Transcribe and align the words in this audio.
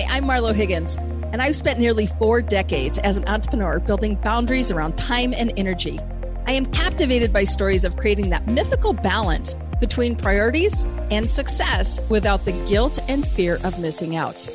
Hi, 0.00 0.16
I'm 0.16 0.24
Marlo 0.24 0.54
Higgins, 0.54 0.96
and 0.96 1.42
I've 1.42 1.56
spent 1.56 1.78
nearly 1.78 2.06
four 2.06 2.40
decades 2.40 2.96
as 2.98 3.18
an 3.18 3.28
entrepreneur 3.28 3.78
building 3.80 4.14
boundaries 4.14 4.70
around 4.70 4.96
time 4.96 5.34
and 5.36 5.52
energy. 5.58 5.98
I 6.46 6.52
am 6.52 6.64
captivated 6.64 7.34
by 7.34 7.44
stories 7.44 7.84
of 7.84 7.98
creating 7.98 8.30
that 8.30 8.46
mythical 8.46 8.94
balance 8.94 9.54
between 9.78 10.16
priorities 10.16 10.86
and 11.10 11.30
success 11.30 12.00
without 12.08 12.46
the 12.46 12.52
guilt 12.66 12.98
and 13.08 13.28
fear 13.28 13.58
of 13.62 13.78
missing 13.78 14.16
out. 14.16 14.48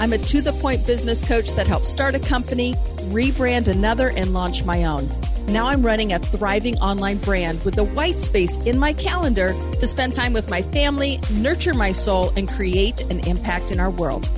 I'm 0.00 0.12
a 0.12 0.18
to 0.18 0.42
the 0.42 0.52
point 0.52 0.86
business 0.86 1.26
coach 1.26 1.50
that 1.52 1.66
helps 1.66 1.88
start 1.88 2.14
a 2.14 2.20
company, 2.20 2.74
rebrand 3.08 3.68
another, 3.68 4.10
and 4.10 4.34
launch 4.34 4.66
my 4.66 4.84
own. 4.84 5.08
Now 5.46 5.68
I'm 5.68 5.82
running 5.82 6.12
a 6.12 6.18
thriving 6.18 6.76
online 6.78 7.18
brand 7.18 7.64
with 7.64 7.74
the 7.74 7.84
white 7.84 8.18
space 8.18 8.58
in 8.66 8.78
my 8.78 8.92
calendar 8.92 9.54
to 9.78 9.86
spend 9.86 10.14
time 10.14 10.34
with 10.34 10.50
my 10.50 10.60
family, 10.60 11.20
nurture 11.32 11.74
my 11.74 11.92
soul, 11.92 12.32
and 12.36 12.46
create 12.46 13.00
an 13.10 13.20
impact 13.20 13.70
in 13.70 13.80
our 13.80 13.90
world. 13.90 14.28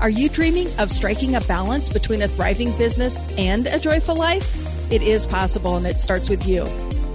Are 0.00 0.10
you 0.10 0.28
dreaming 0.28 0.68
of 0.78 0.92
striking 0.92 1.34
a 1.34 1.40
balance 1.42 1.88
between 1.88 2.22
a 2.22 2.28
thriving 2.28 2.70
business 2.78 3.18
and 3.36 3.66
a 3.66 3.80
joyful 3.80 4.14
life? 4.14 4.92
It 4.92 5.02
is 5.02 5.26
possible, 5.26 5.76
and 5.76 5.86
it 5.86 5.98
starts 5.98 6.30
with 6.30 6.46
you. 6.46 6.66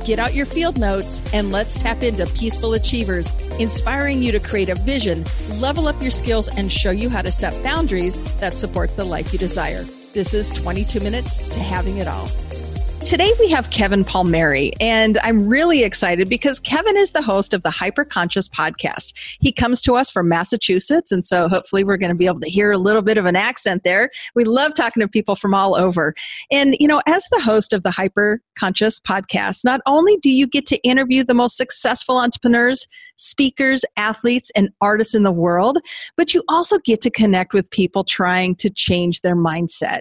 Get 0.06 0.20
out 0.20 0.34
your 0.34 0.46
field 0.46 0.78
notes 0.78 1.22
and 1.34 1.50
let's 1.50 1.78
tap 1.78 2.04
into 2.04 2.26
Peaceful 2.36 2.74
Achievers, 2.74 3.32
inspiring 3.58 4.22
you 4.22 4.34
to 4.34 4.40
create 4.42 4.68
a 4.68 4.76
vision, 4.76 5.24
level 5.60 5.88
up 5.88 6.02
your 6.02 6.12
skills, 6.12 6.50
and 6.50 6.70
show 6.70 6.92
you 6.92 7.10
how 7.10 7.22
to 7.22 7.32
set 7.32 7.64
boundaries 7.64 8.20
that 8.42 8.58
support 8.58 8.94
the 8.98 9.06
life 9.06 9.32
you 9.32 9.40
desire. 9.40 9.84
This 10.14 10.34
is 10.34 10.50
22 10.50 11.00
minutes 11.00 11.38
to 11.54 11.60
having 11.60 11.98
it 11.98 12.08
all. 12.10 12.28
Today 13.06 13.32
we 13.40 13.50
have 13.50 13.70
Kevin 13.70 14.04
Palmieri, 14.06 14.72
and 14.80 15.18
I'm 15.20 15.48
really 15.48 15.84
excited 15.84 16.30
because 16.30 16.60
Kevin 16.60 16.98
is 16.98 17.12
the 17.12 17.22
host 17.22 17.54
of 17.54 17.62
the 17.62 17.70
Hyperconscious 17.70 18.50
podcast. 18.50 19.14
He 19.40 19.52
comes 19.52 19.82
to 19.84 19.96
us 19.96 20.10
from 20.10 20.30
Massachusetts, 20.30 21.12
and 21.12 21.24
so 21.24 21.48
hopefully 21.48 21.84
we're 21.84 21.98
going 21.98 22.10
to 22.10 22.16
be 22.16 22.26
able 22.26 22.40
to 22.40 22.50
hear 22.50 22.72
a 22.72 22.78
little 22.78 23.02
bit 23.04 23.18
of 23.18 23.26
an 23.26 23.36
accent 23.36 23.84
there. 23.84 24.10
We 24.36 24.46
love 24.46 24.74
talking 24.74 25.02
to 25.02 25.08
people 25.08 25.36
from 25.36 25.54
all 25.54 25.76
over. 25.76 26.16
And, 26.52 26.76
you 26.80 26.88
know, 26.88 27.02
as 27.06 27.28
the 27.30 27.42
host 27.42 27.74
of 27.74 27.84
the 27.84 27.90
Hyperconscious 27.90 29.02
podcast, 29.02 29.64
not 29.64 29.82
only 29.86 30.18
do 30.18 30.32
you 30.32 30.48
get 30.48 30.66
to 30.68 30.78
interview 30.78 31.24
the 31.24 31.36
most 31.36 31.58
successful 31.58 32.18
entrepreneurs, 32.18 32.88
speakers, 33.18 33.84
athletes, 33.98 34.50
and 34.56 34.70
artists 34.82 35.14
in 35.14 35.24
the 35.24 35.32
world, 35.32 35.78
but 36.16 36.34
you 36.34 36.42
also 36.48 36.78
get 36.80 37.02
to 37.02 37.12
connect 37.12 37.54
with 37.54 37.70
people 37.70 38.04
trying 38.04 38.56
to 38.56 38.70
change 38.70 39.22
their 39.22 39.36
mindset. 39.36 40.00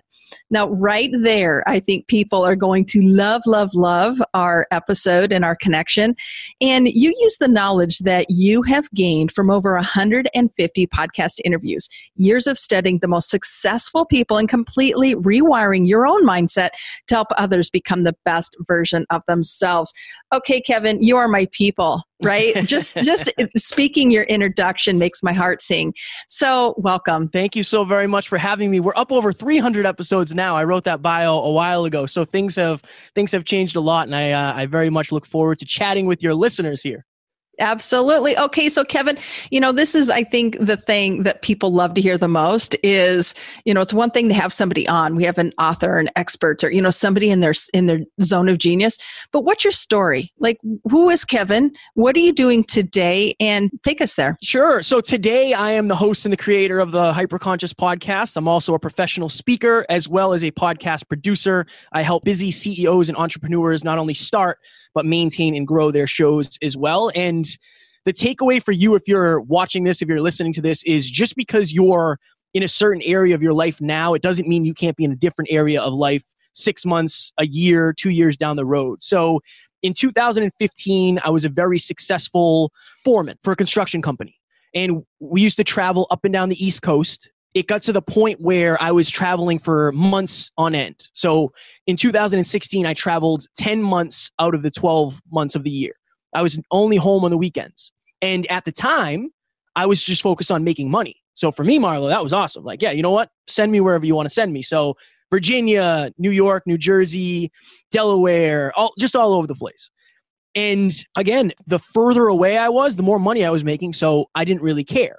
Now, 0.51 0.69
right 0.69 1.11
there, 1.23 1.63
I 1.69 1.81
think 1.81 2.07
people 2.09 2.45
are 2.45 2.57
going 2.57 2.85
to 2.87 3.01
love, 3.03 3.43
love, 3.47 3.75
love 3.75 4.23
our 4.35 4.67
episode 4.71 5.33
and 5.33 5.45
our 5.45 5.57
connection. 5.57 6.15
And 6.61 6.89
you 6.89 7.15
use 7.19 7.39
the 7.39 7.49
knowledge 7.49 7.99
that 8.01 8.27
you 8.29 8.63
have 8.63 8.91
gained 8.93 9.33
from 9.33 9.51
over 9.51 9.75
150 9.75 10.87
podcast 10.89 11.41
interviews, 11.45 11.89
years 12.17 12.47
of 12.47 12.59
studying 12.59 12.99
the 12.99 13.09
most 13.09 13.31
successful 13.31 14.05
people 14.05 14.37
and 14.37 14.49
completely 14.49 15.15
rewiring 15.15 15.89
your 15.89 16.07
own 16.07 16.27
mindset 16.27 16.71
to 17.07 17.15
help 17.15 17.29
others 17.37 17.71
become 17.71 18.05
the 18.05 18.17
best 18.25 18.57
version 18.67 19.07
of 19.11 19.23
themselves. 19.27 19.93
Okay, 20.35 20.61
Kevin, 20.61 21.03
you 21.03 21.17
are 21.17 21.29
my 21.29 21.47
people 21.53 22.03
right? 22.23 22.55
Just 22.73 22.95
just 22.97 23.31
speaking 23.57 24.11
your 24.11 24.25
introduction 24.25 24.99
makes 24.99 25.23
my 25.23 25.33
heart 25.33 25.61
sing. 25.61 25.93
So 26.29 26.75
welcome. 26.79 27.29
Thank 27.29 27.55
you 27.57 27.63
so 27.63 27.85
very 27.85 28.07
much 28.07 28.29
for 28.29 28.39
having 28.39 28.71
me. 28.71 28.81
We're 28.81 28.93
up 28.97 29.13
over 29.13 29.33
300 29.33 29.85
episodes 29.85 30.35
now. 30.35 30.57
I 30.57 30.65
wrote 30.65 30.85
that 30.85 31.03
bio 31.03 31.35
a 31.35 31.53
while 31.53 31.85
ago. 31.85 32.07
So 32.07 32.25
things 32.25 32.57
have 32.57 32.83
things 33.15 33.33
have 33.33 33.45
changed 33.45 33.77
a 33.77 33.81
lot 33.81 34.07
and 34.07 34.15
i 34.17 34.31
uh, 34.31 34.55
i 34.55 34.67
very 34.67 34.91
much 34.91 35.13
look 35.13 35.27
forward 35.27 35.59
to 35.59 35.67
chatting 35.67 36.07
with 36.07 36.23
your 36.23 36.35
listeners 36.35 36.83
here 36.83 37.05
Absolutely. 37.59 38.37
Okay, 38.39 38.69
so 38.71 38.83
Kevin, 38.83 39.19
you 39.51 39.61
know, 39.61 39.73
this 39.73 39.95
is 39.95 40.09
I 40.09 40.25
think 40.25 40.59
the 40.59 40.77
thing 40.77 41.25
that 41.25 41.43
people 41.43 41.71
love 41.71 41.93
to 41.95 42.01
hear 42.01 42.17
the 42.17 42.29
most 42.29 42.75
is, 42.83 43.35
you 43.67 43.75
know, 43.75 43.83
it's 43.83 43.93
one 43.93 44.11
thing 44.11 44.29
to 44.29 44.35
have 44.35 44.55
somebody 44.55 44.89
on. 44.89 45.17
We 45.17 45.25
have 45.25 45.37
an 45.37 45.53
author, 45.59 45.99
an 45.99 46.09
expert, 46.17 46.65
or 46.65 46.71
you 46.71 46.81
know, 46.81 46.91
somebody 46.91 47.31
in 47.31 47.41
their 47.41 47.53
in 47.75 47.87
their 47.87 48.01
zone 48.23 48.49
of 48.49 48.57
genius. 48.57 48.97
But 49.33 49.45
what's 49.45 49.65
your 49.65 49.73
story? 49.73 50.33
Like 50.39 50.59
who 50.91 51.11
is 51.11 51.27
Kevin? 51.27 51.73
What 51.95 52.17
are 52.17 52.21
you 52.21 52.33
doing 52.33 52.65
today? 52.65 53.35
And 53.39 53.71
take 53.83 54.01
us 54.01 54.15
there. 54.15 54.37
Sure. 54.43 54.83
So 54.83 55.03
today 55.03 55.53
I 55.53 55.73
am 55.73 55.89
the 55.89 55.97
host 55.97 56.25
and 56.25 56.33
the 56.33 56.39
creator 56.39 56.81
of 56.81 56.93
the 56.93 57.13
Hyperconscious 57.13 57.75
podcast. 57.75 58.37
I'm 58.37 58.49
also 58.49 58.73
a 58.73 58.79
professional 58.79 59.29
speaker 59.29 59.85
as 59.91 60.09
well 60.09 60.33
as 60.33 60.43
a 60.43 60.51
podcast 60.53 61.07
producer. 61.07 61.67
I 61.93 62.01
help 62.01 62.25
busy 62.25 62.51
CEOs 62.51 63.11
and 63.11 63.19
entrepreneurs 63.19 63.85
not 63.85 63.99
only 63.99 64.15
start 64.15 64.59
but 64.95 65.07
maintain 65.07 65.55
and 65.55 65.67
grow 65.67 65.91
their 65.91 66.07
shows 66.07 66.59
as 66.63 66.77
well. 66.77 67.11
And 67.15 67.42
the 68.05 68.13
takeaway 68.13 68.63
for 68.63 68.73
you, 68.73 68.95
if 68.95 69.07
you're 69.07 69.41
watching 69.41 69.85
this, 69.85 70.03
if 70.03 70.09
you're 70.09 70.21
listening 70.21 70.53
to 70.55 70.61
this, 70.61 70.83
is 70.85 71.09
just 71.09 71.37
because 71.37 71.73
you're 71.73 72.19
in 72.55 72.63
a 72.63 72.69
certain 72.69 73.03
area 73.03 73.35
of 73.35 73.43
your 73.43 73.53
life 73.53 73.81
now, 73.81 74.15
it 74.15 74.23
doesn't 74.23 74.49
mean 74.49 74.65
you 74.65 74.75
can't 74.75 74.97
be 74.97 75.05
in 75.05 75.13
a 75.13 75.17
different 75.17 75.51
area 75.51 75.81
of 75.81 75.95
life 75.95 76.25
six 76.53 76.85
months, 76.85 77.33
a 77.39 77.47
year, 77.47 77.93
two 77.93 78.11
years 78.11 78.37
down 78.37 78.57
the 78.57 78.65
road. 78.65 79.03
So 79.03 79.41
in 79.83 79.95
2015, 79.95 81.21
I 81.25 81.31
was 81.31 81.45
a 81.45 81.49
very 81.49 81.79
successful 81.79 82.73
foreman 83.05 83.39
for 83.43 83.53
a 83.53 83.57
construction 83.57 84.03
company. 84.03 84.39
And 84.75 85.05
we 85.21 85.41
used 85.41 85.57
to 85.57 85.65
travel 85.65 86.07
up 86.11 86.25
and 86.25 86.33
down 86.33 86.49
the 86.49 86.65
East 86.65 86.83
Coast 86.83 87.31
it 87.55 87.67
got 87.67 87.83
to 87.83 87.93
the 87.93 88.03
point 88.03 88.41
where 88.41 88.83
I 88.83 88.93
was 88.93 89.11
traveling 89.11 89.59
for 89.59 89.93
months 89.93 90.51
on 90.57 90.75
end. 90.75 91.09
So 91.13 91.53
in 91.87 91.97
2016, 91.97 92.87
I 92.87 92.95
traveled 92.95 93.47
10 93.59 93.83
months 93.83 94.31
out 94.39 94.55
of 94.55 94.63
the 94.63 94.71
12 94.71 95.21
months 95.31 95.55
of 95.55 95.63
the 95.63 95.71
year. 95.71 95.93
I 96.33 96.43
was 96.43 96.59
only 96.71 96.97
home 96.97 97.25
on 97.25 97.31
the 97.31 97.39
weekends. 97.39 97.93
And 98.21 98.47
at 98.51 98.65
the 98.65 98.73
time, 98.73 99.31
I 99.77 99.87
was 99.87 100.05
just 100.05 100.23
focused 100.23 100.53
on 100.53 100.65
making 100.65 100.91
money. 100.91 101.17
So 101.35 101.51
for 101.51 101.65
me, 101.65 101.79
Marlo, 101.79 102.09
that 102.09 102.23
was 102.23 102.33
awesome. 102.33 102.65
Like, 102.65 102.83
yeah, 102.83 102.91
you 102.91 103.03
know 103.03 103.11
what? 103.11 103.31
Send 103.47 103.73
me 103.73 103.81
wherever 103.81 104.05
you 104.05 104.15
want 104.15 104.27
to 104.27 104.35
send 104.35 104.53
me. 104.53 104.63
So 104.63 104.97
Virginia, 105.31 106.13
New 106.19 106.31
York, 106.31 106.65
New 106.67 106.77
Jersey, 106.77 107.51
Delaware, 107.91 108.73
all 108.77 108.93
just 108.99 109.17
all 109.17 109.33
over 109.33 109.47
the 109.47 109.55
place. 109.55 109.91
And 110.55 110.93
again, 111.17 111.53
the 111.67 111.79
further 111.79 112.27
away 112.27 112.59
I 112.59 112.69
was, 112.69 112.97
the 112.97 113.03
more 113.03 113.19
money 113.19 113.45
I 113.45 113.51
was 113.51 113.65
making. 113.65 113.95
So 113.95 114.29
I 114.35 114.45
didn't 114.45 114.63
really 114.63 114.85
care. 114.85 115.19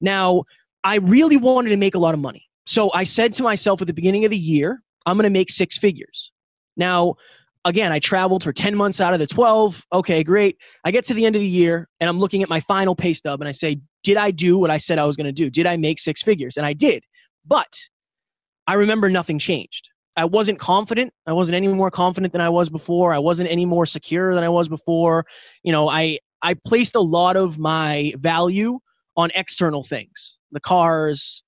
Now, 0.00 0.44
I 0.84 0.96
really 0.98 1.36
wanted 1.36 1.70
to 1.70 1.76
make 1.76 1.96
a 1.96 1.98
lot 1.98 2.14
of 2.14 2.20
money. 2.20 2.48
So 2.66 2.92
I 2.94 3.02
said 3.02 3.34
to 3.34 3.42
myself 3.42 3.80
at 3.80 3.88
the 3.88 3.94
beginning 3.94 4.24
of 4.24 4.30
the 4.30 4.38
year, 4.38 4.80
I'm 5.06 5.16
going 5.16 5.24
to 5.24 5.30
make 5.30 5.50
six 5.50 5.76
figures. 5.76 6.30
Now, 6.76 7.16
again, 7.68 7.92
I 7.92 7.98
traveled 7.98 8.42
for 8.42 8.52
10 8.52 8.74
months 8.74 9.00
out 9.00 9.12
of 9.12 9.20
the 9.20 9.26
12. 9.26 9.84
Okay, 9.92 10.24
great. 10.24 10.56
I 10.84 10.90
get 10.90 11.04
to 11.06 11.14
the 11.14 11.26
end 11.26 11.36
of 11.36 11.40
the 11.40 11.46
year 11.46 11.88
and 12.00 12.08
I'm 12.08 12.18
looking 12.18 12.42
at 12.42 12.48
my 12.48 12.60
final 12.60 12.96
pay 12.96 13.12
stub 13.12 13.40
and 13.40 13.48
I 13.48 13.52
say, 13.52 13.80
Did 14.02 14.16
I 14.16 14.30
do 14.30 14.58
what 14.58 14.70
I 14.70 14.78
said 14.78 14.98
I 14.98 15.04
was 15.04 15.16
going 15.16 15.26
to 15.26 15.32
do? 15.32 15.50
Did 15.50 15.66
I 15.66 15.76
make 15.76 15.98
six 15.98 16.22
figures? 16.22 16.56
And 16.56 16.66
I 16.66 16.72
did. 16.72 17.04
But 17.46 17.78
I 18.66 18.74
remember 18.74 19.08
nothing 19.08 19.38
changed. 19.38 19.90
I 20.16 20.24
wasn't 20.24 20.58
confident. 20.58 21.12
I 21.26 21.32
wasn't 21.32 21.56
any 21.56 21.68
more 21.68 21.90
confident 21.90 22.32
than 22.32 22.40
I 22.40 22.48
was 22.48 22.70
before. 22.70 23.12
I 23.12 23.18
wasn't 23.18 23.50
any 23.50 23.66
more 23.66 23.86
secure 23.86 24.34
than 24.34 24.42
I 24.42 24.48
was 24.48 24.68
before. 24.68 25.26
You 25.62 25.72
know, 25.72 25.88
I 25.88 26.18
I 26.42 26.54
placed 26.54 26.96
a 26.96 27.00
lot 27.00 27.36
of 27.36 27.58
my 27.58 28.14
value 28.18 28.80
on 29.16 29.30
external 29.34 29.82
things 29.82 30.38
the 30.50 30.60
cars, 30.60 31.42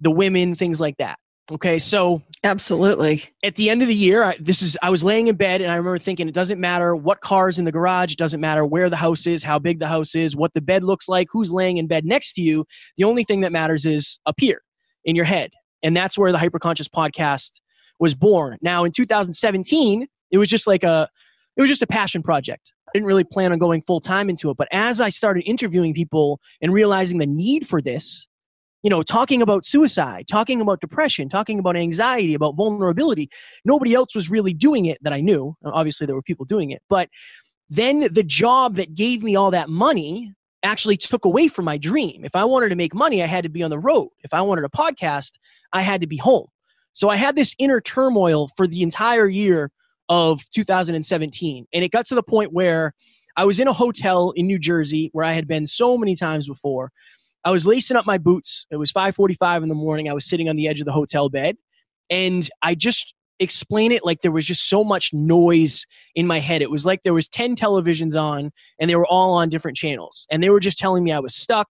the 0.00 0.10
women, 0.10 0.54
things 0.54 0.80
like 0.80 0.96
that. 0.98 1.18
Okay, 1.52 1.78
so 1.78 2.22
absolutely. 2.42 3.22
At 3.42 3.56
the 3.56 3.68
end 3.68 3.82
of 3.82 3.88
the 3.88 3.94
year, 3.94 4.24
I, 4.24 4.36
this 4.40 4.62
is 4.62 4.78
I 4.82 4.88
was 4.88 5.04
laying 5.04 5.28
in 5.28 5.36
bed 5.36 5.60
and 5.60 5.70
I 5.70 5.76
remember 5.76 5.98
thinking, 5.98 6.26
it 6.26 6.34
doesn't 6.34 6.58
matter 6.58 6.96
what 6.96 7.20
cars 7.20 7.58
in 7.58 7.66
the 7.66 7.72
garage, 7.72 8.12
it 8.12 8.18
doesn't 8.18 8.40
matter 8.40 8.64
where 8.64 8.88
the 8.88 8.96
house 8.96 9.26
is, 9.26 9.42
how 9.42 9.58
big 9.58 9.78
the 9.78 9.86
house 9.86 10.14
is, 10.14 10.34
what 10.34 10.54
the 10.54 10.62
bed 10.62 10.84
looks 10.84 11.06
like, 11.06 11.28
who's 11.30 11.52
laying 11.52 11.76
in 11.76 11.86
bed 11.86 12.06
next 12.06 12.32
to 12.34 12.40
you. 12.40 12.64
The 12.96 13.04
only 13.04 13.24
thing 13.24 13.42
that 13.42 13.52
matters 13.52 13.84
is 13.84 14.18
up 14.24 14.36
here 14.38 14.62
in 15.04 15.16
your 15.16 15.26
head, 15.26 15.50
and 15.82 15.94
that's 15.94 16.16
where 16.16 16.32
the 16.32 16.38
Hyperconscious 16.38 16.88
podcast 16.88 17.60
was 18.00 18.14
born. 18.14 18.56
Now, 18.62 18.84
in 18.84 18.92
2017, 18.92 20.06
it 20.30 20.38
was 20.38 20.48
just 20.48 20.66
like 20.66 20.82
a 20.82 21.10
it 21.56 21.60
was 21.60 21.68
just 21.68 21.82
a 21.82 21.86
passion 21.86 22.22
project. 22.22 22.72
I 22.88 22.90
didn't 22.94 23.06
really 23.06 23.24
plan 23.24 23.52
on 23.52 23.58
going 23.58 23.82
full 23.82 24.00
time 24.00 24.30
into 24.30 24.48
it, 24.50 24.56
but 24.56 24.68
as 24.72 25.00
I 25.00 25.10
started 25.10 25.44
interviewing 25.44 25.92
people 25.92 26.40
and 26.62 26.72
realizing 26.72 27.18
the 27.18 27.26
need 27.26 27.68
for 27.68 27.82
this, 27.82 28.26
you 28.84 28.90
know, 28.90 29.02
talking 29.02 29.40
about 29.40 29.64
suicide, 29.64 30.26
talking 30.28 30.60
about 30.60 30.80
depression, 30.80 31.30
talking 31.30 31.58
about 31.58 31.74
anxiety, 31.74 32.34
about 32.34 32.54
vulnerability. 32.54 33.30
Nobody 33.64 33.94
else 33.94 34.14
was 34.14 34.30
really 34.30 34.52
doing 34.52 34.84
it 34.84 34.98
that 35.02 35.12
I 35.12 35.22
knew. 35.22 35.56
Uh, 35.64 35.70
obviously, 35.72 36.06
there 36.06 36.14
were 36.14 36.22
people 36.22 36.44
doing 36.44 36.70
it. 36.70 36.82
But 36.90 37.08
then 37.70 38.12
the 38.12 38.22
job 38.22 38.76
that 38.76 38.94
gave 38.94 39.22
me 39.22 39.36
all 39.36 39.50
that 39.52 39.70
money 39.70 40.34
actually 40.62 40.98
took 40.98 41.24
away 41.24 41.48
from 41.48 41.64
my 41.64 41.78
dream. 41.78 42.24
If 42.24 42.36
I 42.36 42.44
wanted 42.44 42.68
to 42.68 42.76
make 42.76 42.94
money, 42.94 43.22
I 43.22 43.26
had 43.26 43.42
to 43.44 43.48
be 43.48 43.62
on 43.62 43.70
the 43.70 43.78
road. 43.78 44.10
If 44.22 44.34
I 44.34 44.42
wanted 44.42 44.64
a 44.64 44.68
podcast, 44.68 45.32
I 45.72 45.80
had 45.80 46.02
to 46.02 46.06
be 46.06 46.18
home. 46.18 46.46
So 46.92 47.08
I 47.08 47.16
had 47.16 47.36
this 47.36 47.54
inner 47.58 47.80
turmoil 47.80 48.50
for 48.54 48.66
the 48.66 48.82
entire 48.82 49.28
year 49.28 49.70
of 50.10 50.42
2017. 50.50 51.66
And 51.72 51.84
it 51.84 51.90
got 51.90 52.06
to 52.06 52.14
the 52.14 52.22
point 52.22 52.52
where 52.52 52.92
I 53.36 53.46
was 53.46 53.58
in 53.58 53.66
a 53.66 53.72
hotel 53.72 54.32
in 54.32 54.46
New 54.46 54.58
Jersey 54.58 55.08
where 55.12 55.24
I 55.24 55.32
had 55.32 55.48
been 55.48 55.66
so 55.66 55.96
many 55.96 56.14
times 56.14 56.46
before. 56.46 56.92
I 57.44 57.50
was 57.50 57.66
lacing 57.66 57.96
up 57.96 58.06
my 58.06 58.18
boots. 58.18 58.66
It 58.70 58.76
was 58.76 58.90
5:45 58.90 59.62
in 59.62 59.68
the 59.68 59.74
morning. 59.74 60.08
I 60.08 60.14
was 60.14 60.24
sitting 60.24 60.48
on 60.48 60.56
the 60.56 60.68
edge 60.68 60.80
of 60.80 60.86
the 60.86 60.92
hotel 60.92 61.28
bed, 61.28 61.56
and 62.10 62.48
I 62.62 62.74
just 62.74 63.14
explain 63.40 63.92
it 63.92 64.04
like 64.04 64.22
there 64.22 64.30
was 64.30 64.46
just 64.46 64.68
so 64.68 64.84
much 64.84 65.12
noise 65.12 65.86
in 66.14 66.26
my 66.26 66.38
head. 66.38 66.62
It 66.62 66.70
was 66.70 66.86
like 66.86 67.02
there 67.02 67.14
was 67.14 67.28
10 67.28 67.56
televisions 67.56 68.20
on 68.20 68.52
and 68.78 68.88
they 68.88 68.96
were 68.96 69.06
all 69.06 69.34
on 69.34 69.48
different 69.48 69.76
channels. 69.76 70.26
And 70.30 70.42
they 70.42 70.50
were 70.50 70.60
just 70.60 70.78
telling 70.78 71.02
me 71.02 71.12
I 71.12 71.18
was 71.18 71.34
stuck. 71.34 71.68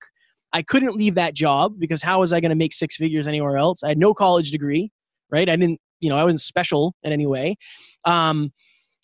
I 0.52 0.62
couldn't 0.62 0.94
leave 0.94 1.14
that 1.14 1.34
job 1.34 1.74
because 1.78 2.02
how 2.02 2.20
was 2.20 2.32
I 2.32 2.40
going 2.40 2.50
to 2.50 2.56
make 2.56 2.72
six 2.72 2.96
figures 2.96 3.26
anywhere 3.26 3.56
else? 3.56 3.82
I 3.82 3.88
had 3.88 3.98
no 3.98 4.14
college 4.14 4.50
degree, 4.50 4.92
right? 5.30 5.48
I 5.48 5.56
didn't, 5.56 5.80
you 6.00 6.10
know, 6.10 6.18
I 6.18 6.24
wasn't 6.24 6.42
special 6.42 6.94
in 7.02 7.12
any 7.12 7.26
way. 7.26 7.56
Um, 8.04 8.52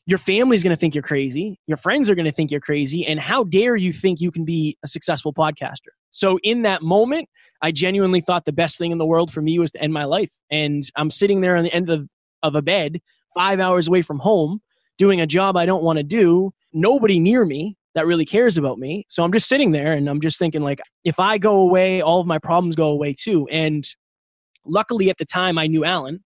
your 0.06 0.18
family's 0.18 0.62
going 0.62 0.74
to 0.74 0.76
think 0.78 0.94
you're 0.94 1.02
crazy. 1.02 1.58
Your 1.66 1.76
friends 1.76 2.10
are 2.10 2.14
going 2.14 2.26
to 2.26 2.32
think 2.32 2.50
you're 2.50 2.60
crazy. 2.60 3.06
And 3.06 3.18
how 3.18 3.44
dare 3.44 3.76
you 3.76 3.92
think 3.92 4.20
you 4.20 4.30
can 4.30 4.44
be 4.44 4.76
a 4.84 4.88
successful 4.88 5.32
podcaster? 5.32 5.92
So, 6.10 6.38
in 6.42 6.62
that 6.62 6.82
moment, 6.82 7.28
I 7.62 7.72
genuinely 7.72 8.20
thought 8.20 8.44
the 8.44 8.52
best 8.52 8.78
thing 8.78 8.90
in 8.90 8.98
the 8.98 9.06
world 9.06 9.32
for 9.32 9.42
me 9.42 9.58
was 9.58 9.70
to 9.72 9.82
end 9.82 9.92
my 9.92 10.04
life. 10.04 10.30
And 10.50 10.82
I'm 10.96 11.10
sitting 11.10 11.40
there 11.40 11.56
on 11.56 11.64
the 11.64 11.72
end 11.72 11.90
of, 11.90 12.08
of 12.42 12.54
a 12.54 12.62
bed, 12.62 13.00
five 13.34 13.60
hours 13.60 13.86
away 13.86 14.02
from 14.02 14.18
home, 14.18 14.60
doing 14.98 15.20
a 15.20 15.26
job 15.26 15.56
I 15.56 15.66
don't 15.66 15.82
want 15.82 15.98
to 15.98 16.02
do, 16.02 16.52
nobody 16.72 17.18
near 17.18 17.44
me 17.44 17.76
that 17.94 18.06
really 18.06 18.24
cares 18.24 18.56
about 18.56 18.78
me. 18.78 19.04
So 19.08 19.24
I'm 19.24 19.32
just 19.32 19.48
sitting 19.48 19.72
there 19.72 19.92
and 19.92 20.08
I'm 20.08 20.20
just 20.20 20.38
thinking 20.38 20.62
like 20.62 20.80
if 21.04 21.18
I 21.18 21.38
go 21.38 21.56
away, 21.56 22.00
all 22.00 22.20
of 22.20 22.26
my 22.26 22.38
problems 22.38 22.76
go 22.76 22.88
away 22.88 23.14
too. 23.18 23.48
And 23.50 23.84
luckily 24.64 25.10
at 25.10 25.18
the 25.18 25.24
time 25.24 25.58
I 25.58 25.66
knew 25.66 25.84
Alan 25.84 26.22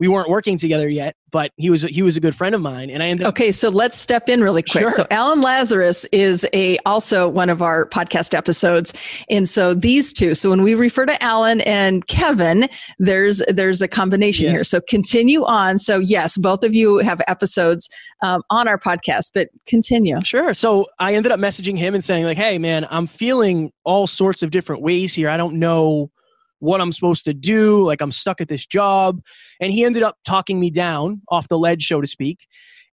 we 0.00 0.08
weren't 0.08 0.30
working 0.30 0.56
together 0.56 0.88
yet, 0.88 1.14
but 1.30 1.52
he 1.56 1.68
was 1.68 1.82
he 1.82 2.00
was 2.00 2.16
a 2.16 2.20
good 2.20 2.34
friend 2.34 2.54
of 2.54 2.62
mine, 2.62 2.88
and 2.88 3.02
I 3.02 3.08
ended. 3.08 3.26
Up- 3.26 3.34
okay, 3.34 3.52
so 3.52 3.68
let's 3.68 3.98
step 3.98 4.30
in 4.30 4.42
really 4.42 4.62
quick. 4.62 4.80
Sure. 4.80 4.90
So 4.90 5.06
Alan 5.10 5.40
Lazaros 5.40 6.06
is 6.10 6.48
a 6.54 6.78
also 6.86 7.28
one 7.28 7.50
of 7.50 7.60
our 7.60 7.86
podcast 7.86 8.34
episodes, 8.34 8.94
and 9.28 9.46
so 9.46 9.74
these 9.74 10.14
two. 10.14 10.34
So 10.34 10.48
when 10.48 10.62
we 10.62 10.74
refer 10.74 11.04
to 11.04 11.22
Alan 11.22 11.60
and 11.60 12.06
Kevin, 12.06 12.66
there's 12.98 13.42
there's 13.48 13.82
a 13.82 13.88
combination 13.88 14.46
yes. 14.46 14.52
here. 14.52 14.64
So 14.64 14.80
continue 14.80 15.44
on. 15.44 15.78
So 15.78 15.98
yes, 15.98 16.38
both 16.38 16.64
of 16.64 16.74
you 16.74 16.98
have 16.98 17.20
episodes 17.28 17.88
um, 18.22 18.42
on 18.48 18.66
our 18.66 18.78
podcast, 18.78 19.32
but 19.34 19.50
continue. 19.66 20.18
Sure. 20.24 20.54
So 20.54 20.86
I 20.98 21.14
ended 21.14 21.30
up 21.30 21.38
messaging 21.38 21.76
him 21.76 21.94
and 21.94 22.02
saying 22.02 22.24
like, 22.24 22.38
"Hey, 22.38 22.56
man, 22.56 22.86
I'm 22.90 23.06
feeling 23.06 23.70
all 23.84 24.06
sorts 24.06 24.42
of 24.42 24.50
different 24.50 24.80
ways 24.80 25.12
here. 25.12 25.28
I 25.28 25.36
don't 25.36 25.58
know." 25.58 26.10
What 26.60 26.80
I'm 26.80 26.92
supposed 26.92 27.24
to 27.24 27.34
do. 27.34 27.84
Like 27.84 28.00
I'm 28.00 28.12
stuck 28.12 28.40
at 28.40 28.48
this 28.48 28.64
job. 28.64 29.20
And 29.60 29.72
he 29.72 29.84
ended 29.84 30.02
up 30.02 30.16
talking 30.24 30.60
me 30.60 30.70
down 30.70 31.22
off 31.28 31.48
the 31.48 31.58
ledge, 31.58 31.86
so 31.86 32.00
to 32.00 32.06
speak. 32.06 32.46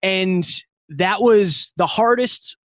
And 0.02 0.48
that 0.88 1.20
was 1.20 1.72
the 1.76 1.86
hardest, 1.86 2.56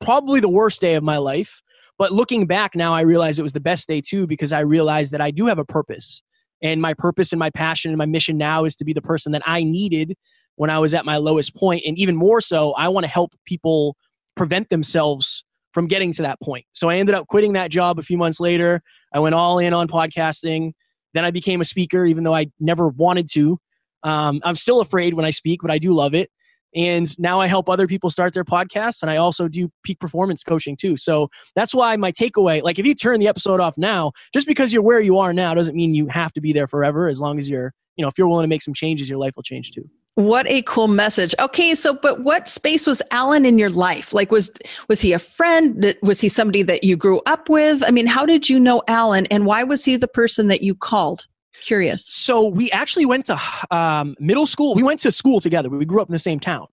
probably 0.00 0.40
the 0.40 0.48
worst 0.48 0.80
day 0.80 0.94
of 0.94 1.02
my 1.02 1.16
life. 1.16 1.62
But 1.96 2.12
looking 2.12 2.46
back 2.46 2.74
now, 2.74 2.94
I 2.94 3.02
realize 3.02 3.38
it 3.38 3.44
was 3.44 3.52
the 3.52 3.60
best 3.60 3.88
day 3.88 4.00
too 4.00 4.26
because 4.26 4.52
I 4.52 4.60
realized 4.60 5.12
that 5.12 5.20
I 5.20 5.30
do 5.30 5.46
have 5.46 5.58
a 5.58 5.64
purpose. 5.64 6.20
And 6.62 6.80
my 6.80 6.94
purpose 6.94 7.32
and 7.32 7.38
my 7.38 7.50
passion 7.50 7.90
and 7.90 7.98
my 7.98 8.06
mission 8.06 8.36
now 8.36 8.64
is 8.64 8.74
to 8.76 8.84
be 8.84 8.92
the 8.92 9.02
person 9.02 9.32
that 9.32 9.42
I 9.44 9.62
needed 9.62 10.16
when 10.56 10.70
I 10.70 10.78
was 10.78 10.94
at 10.94 11.04
my 11.04 11.16
lowest 11.16 11.54
point. 11.54 11.82
And 11.86 11.98
even 11.98 12.16
more 12.16 12.40
so, 12.40 12.72
I 12.72 12.88
want 12.88 13.04
to 13.04 13.10
help 13.10 13.32
people 13.44 13.96
prevent 14.34 14.70
themselves 14.70 15.44
from 15.74 15.88
getting 15.88 16.12
to 16.12 16.22
that 16.22 16.40
point. 16.40 16.64
So 16.72 16.88
I 16.88 16.96
ended 16.96 17.14
up 17.14 17.26
quitting 17.26 17.52
that 17.54 17.70
job 17.70 17.98
a 17.98 18.02
few 18.02 18.16
months 18.16 18.40
later. 18.40 18.80
I 19.12 19.18
went 19.18 19.34
all 19.34 19.58
in 19.58 19.74
on 19.74 19.88
podcasting. 19.88 20.72
Then 21.12 21.24
I 21.24 21.30
became 21.30 21.60
a 21.60 21.64
speaker, 21.64 22.06
even 22.06 22.24
though 22.24 22.34
I 22.34 22.46
never 22.60 22.88
wanted 22.88 23.28
to. 23.32 23.58
Um, 24.04 24.40
I'm 24.44 24.56
still 24.56 24.80
afraid 24.80 25.14
when 25.14 25.24
I 25.24 25.30
speak, 25.30 25.60
but 25.62 25.70
I 25.70 25.78
do 25.78 25.92
love 25.92 26.14
it. 26.14 26.30
And 26.76 27.16
now 27.20 27.40
I 27.40 27.46
help 27.46 27.68
other 27.68 27.86
people 27.86 28.10
start 28.10 28.34
their 28.34 28.44
podcasts, 28.44 29.02
and 29.02 29.10
I 29.10 29.16
also 29.16 29.46
do 29.46 29.70
peak 29.84 30.00
performance 30.00 30.42
coaching 30.42 30.76
too. 30.76 30.96
So 30.96 31.28
that's 31.54 31.72
why 31.72 31.96
my 31.96 32.10
takeaway 32.10 32.62
like, 32.62 32.80
if 32.80 32.86
you 32.86 32.96
turn 32.96 33.20
the 33.20 33.28
episode 33.28 33.60
off 33.60 33.78
now, 33.78 34.10
just 34.32 34.46
because 34.46 34.72
you're 34.72 34.82
where 34.82 35.00
you 35.00 35.18
are 35.18 35.32
now 35.32 35.54
doesn't 35.54 35.76
mean 35.76 35.94
you 35.94 36.08
have 36.08 36.32
to 36.32 36.40
be 36.40 36.52
there 36.52 36.66
forever. 36.66 37.08
As 37.08 37.20
long 37.20 37.38
as 37.38 37.48
you're, 37.48 37.72
you 37.96 38.02
know, 38.02 38.08
if 38.08 38.18
you're 38.18 38.26
willing 38.26 38.42
to 38.42 38.48
make 38.48 38.62
some 38.62 38.74
changes, 38.74 39.08
your 39.08 39.18
life 39.18 39.34
will 39.36 39.44
change 39.44 39.70
too. 39.70 39.88
What 40.16 40.46
a 40.46 40.62
cool 40.62 40.86
message. 40.86 41.34
Okay, 41.40 41.74
so 41.74 41.94
but 41.94 42.20
what 42.20 42.48
space 42.48 42.86
was 42.86 43.02
Alan 43.10 43.44
in 43.44 43.58
your 43.58 43.70
life? 43.70 44.12
Like 44.12 44.30
was 44.30 44.50
was 44.88 45.00
he 45.00 45.12
a 45.12 45.18
friend? 45.18 45.96
Was 46.02 46.20
he 46.20 46.28
somebody 46.28 46.62
that 46.62 46.84
you 46.84 46.96
grew 46.96 47.20
up 47.26 47.48
with? 47.48 47.82
I 47.84 47.90
mean, 47.90 48.06
how 48.06 48.24
did 48.24 48.48
you 48.48 48.60
know 48.60 48.82
Alan 48.86 49.26
and 49.26 49.44
why 49.44 49.64
was 49.64 49.84
he 49.84 49.96
the 49.96 50.06
person 50.06 50.46
that 50.48 50.62
you 50.62 50.76
called? 50.76 51.26
Curious. 51.60 52.06
So 52.06 52.46
we 52.46 52.70
actually 52.70 53.06
went 53.06 53.26
to 53.26 53.40
um, 53.72 54.14
middle 54.20 54.46
school. 54.46 54.74
We 54.74 54.82
went 54.82 55.00
to 55.00 55.10
school 55.10 55.40
together. 55.40 55.68
We 55.68 55.84
grew 55.84 56.00
up 56.00 56.08
in 56.08 56.12
the 56.12 56.18
same 56.18 56.38
town. 56.38 56.66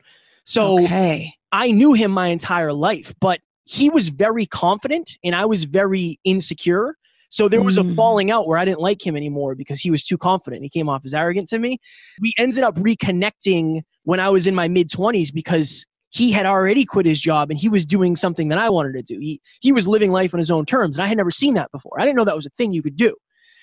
So 0.43 0.83
okay. 0.83 1.33
I 1.51 1.71
knew 1.71 1.93
him 1.93 2.11
my 2.11 2.27
entire 2.27 2.73
life, 2.73 3.13
but 3.19 3.41
he 3.65 3.89
was 3.89 4.09
very 4.09 4.45
confident 4.45 5.17
and 5.23 5.35
I 5.35 5.45
was 5.45 5.63
very 5.63 6.19
insecure. 6.23 6.95
So 7.31 7.47
there 7.47 7.63
was 7.63 7.77
a 7.77 7.81
mm. 7.81 7.95
falling 7.95 8.29
out 8.29 8.45
where 8.45 8.57
I 8.57 8.65
didn't 8.65 8.81
like 8.81 9.05
him 9.05 9.15
anymore 9.15 9.55
because 9.55 9.79
he 9.79 9.89
was 9.89 10.03
too 10.03 10.17
confident. 10.17 10.63
He 10.63 10.69
came 10.69 10.89
off 10.89 11.03
as 11.05 11.13
arrogant 11.13 11.47
to 11.49 11.59
me. 11.59 11.79
We 12.19 12.33
ended 12.37 12.63
up 12.63 12.75
reconnecting 12.75 13.83
when 14.03 14.19
I 14.19 14.29
was 14.29 14.47
in 14.47 14.53
my 14.53 14.67
mid 14.67 14.89
20s 14.89 15.33
because 15.33 15.85
he 16.09 16.33
had 16.33 16.45
already 16.45 16.83
quit 16.83 17.05
his 17.05 17.21
job 17.21 17.49
and 17.49 17.57
he 17.57 17.69
was 17.69 17.85
doing 17.85 18.17
something 18.17 18.49
that 18.49 18.57
I 18.57 18.69
wanted 18.69 18.93
to 18.93 19.01
do. 19.01 19.17
He 19.17 19.39
he 19.61 19.71
was 19.71 19.87
living 19.87 20.11
life 20.11 20.33
on 20.33 20.39
his 20.39 20.51
own 20.51 20.65
terms 20.65 20.97
and 20.97 21.05
I 21.05 21.07
had 21.07 21.17
never 21.17 21.31
seen 21.31 21.53
that 21.53 21.71
before. 21.71 21.93
I 21.97 22.03
didn't 22.03 22.17
know 22.17 22.25
that 22.25 22.35
was 22.35 22.45
a 22.45 22.51
thing 22.51 22.73
you 22.73 22.83
could 22.83 22.97
do. 22.97 23.15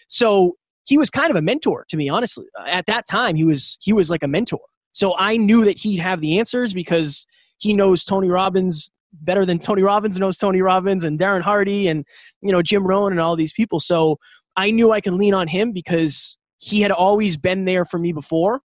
So 0.08 0.56
he 0.84 0.96
was 0.96 1.10
kind 1.10 1.30
of 1.30 1.36
a 1.36 1.42
mentor 1.42 1.84
to 1.90 1.96
me 1.98 2.08
honestly. 2.08 2.46
At 2.66 2.86
that 2.86 3.06
time 3.06 3.36
he 3.36 3.44
was 3.44 3.76
he 3.82 3.92
was 3.92 4.08
like 4.08 4.22
a 4.22 4.28
mentor. 4.28 4.60
So 4.92 5.14
I 5.18 5.36
knew 5.36 5.62
that 5.66 5.78
he'd 5.78 5.98
have 5.98 6.22
the 6.22 6.38
answers 6.38 6.72
because 6.72 7.26
he 7.58 7.74
knows 7.74 8.02
Tony 8.02 8.28
Robbins 8.28 8.90
better 9.12 9.44
than 9.44 9.58
Tony 9.58 9.82
Robbins 9.82 10.18
knows 10.18 10.36
Tony 10.36 10.62
Robbins 10.62 11.04
and 11.04 11.18
Darren 11.18 11.40
Hardy 11.40 11.88
and 11.88 12.04
you 12.42 12.52
know 12.52 12.62
Jim 12.62 12.86
Rohn 12.86 13.12
and 13.12 13.20
all 13.20 13.36
these 13.36 13.52
people. 13.52 13.80
So 13.80 14.18
I 14.56 14.70
knew 14.70 14.92
I 14.92 15.00
could 15.00 15.14
lean 15.14 15.34
on 15.34 15.48
him 15.48 15.72
because 15.72 16.36
he 16.58 16.80
had 16.80 16.90
always 16.90 17.36
been 17.36 17.64
there 17.64 17.84
for 17.84 17.98
me 17.98 18.12
before. 18.12 18.60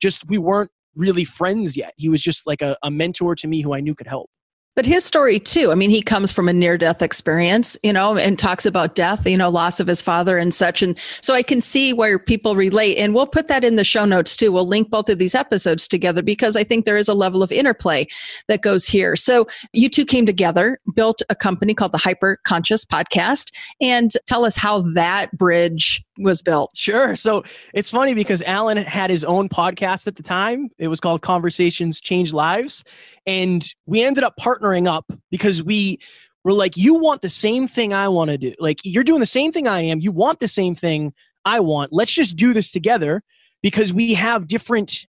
Just 0.00 0.26
we 0.26 0.38
weren't 0.38 0.70
really 0.96 1.24
friends 1.24 1.76
yet. 1.76 1.92
He 1.96 2.08
was 2.08 2.22
just 2.22 2.46
like 2.46 2.62
a, 2.62 2.76
a 2.82 2.90
mentor 2.90 3.34
to 3.36 3.48
me 3.48 3.60
who 3.60 3.74
I 3.74 3.80
knew 3.80 3.94
could 3.94 4.06
help. 4.06 4.30
But 4.76 4.86
his 4.86 5.04
story 5.04 5.38
too, 5.38 5.70
I 5.70 5.76
mean, 5.76 5.90
he 5.90 6.02
comes 6.02 6.32
from 6.32 6.48
a 6.48 6.52
near 6.52 6.76
death 6.76 7.00
experience, 7.00 7.76
you 7.84 7.92
know, 7.92 8.16
and 8.16 8.38
talks 8.38 8.66
about 8.66 8.96
death, 8.96 9.26
you 9.26 9.36
know, 9.36 9.48
loss 9.48 9.78
of 9.78 9.86
his 9.86 10.02
father 10.02 10.36
and 10.36 10.52
such. 10.52 10.82
And 10.82 10.98
so 11.22 11.34
I 11.34 11.42
can 11.42 11.60
see 11.60 11.92
where 11.92 12.18
people 12.18 12.56
relate. 12.56 12.96
And 12.96 13.14
we'll 13.14 13.26
put 13.26 13.46
that 13.48 13.64
in 13.64 13.76
the 13.76 13.84
show 13.84 14.04
notes 14.04 14.36
too. 14.36 14.50
We'll 14.50 14.66
link 14.66 14.90
both 14.90 15.08
of 15.08 15.18
these 15.18 15.34
episodes 15.34 15.86
together 15.86 16.22
because 16.22 16.56
I 16.56 16.64
think 16.64 16.84
there 16.84 16.96
is 16.96 17.08
a 17.08 17.14
level 17.14 17.42
of 17.42 17.52
interplay 17.52 18.06
that 18.48 18.62
goes 18.62 18.86
here. 18.86 19.14
So 19.14 19.46
you 19.72 19.88
two 19.88 20.04
came 20.04 20.26
together, 20.26 20.80
built 20.94 21.22
a 21.30 21.36
company 21.36 21.72
called 21.72 21.92
the 21.92 21.98
Hyper 21.98 22.38
Conscious 22.44 22.84
Podcast. 22.84 23.52
And 23.80 24.10
tell 24.26 24.44
us 24.44 24.56
how 24.56 24.80
that 24.94 25.30
bridge 25.32 26.03
was 26.18 26.42
built. 26.42 26.76
Sure. 26.76 27.16
So 27.16 27.42
it's 27.72 27.90
funny 27.90 28.14
because 28.14 28.42
Alan 28.42 28.76
had 28.76 29.10
his 29.10 29.24
own 29.24 29.48
podcast 29.48 30.06
at 30.06 30.16
the 30.16 30.22
time. 30.22 30.70
It 30.78 30.88
was 30.88 31.00
called 31.00 31.22
Conversations 31.22 32.00
Change 32.00 32.32
Lives. 32.32 32.84
And 33.26 33.66
we 33.86 34.02
ended 34.02 34.24
up 34.24 34.34
partnering 34.38 34.86
up 34.86 35.10
because 35.30 35.62
we 35.62 35.98
were 36.44 36.52
like, 36.52 36.76
you 36.76 36.94
want 36.94 37.22
the 37.22 37.30
same 37.30 37.66
thing 37.66 37.92
I 37.92 38.08
want 38.08 38.30
to 38.30 38.38
do. 38.38 38.54
Like, 38.58 38.80
you're 38.84 39.04
doing 39.04 39.20
the 39.20 39.26
same 39.26 39.50
thing 39.50 39.66
I 39.66 39.80
am. 39.80 40.00
You 40.00 40.12
want 40.12 40.40
the 40.40 40.48
same 40.48 40.74
thing 40.74 41.12
I 41.44 41.60
want. 41.60 41.92
Let's 41.92 42.12
just 42.12 42.36
do 42.36 42.52
this 42.52 42.70
together 42.70 43.22
because 43.62 43.92
we 43.92 44.14
have 44.14 44.46
different. 44.46 45.06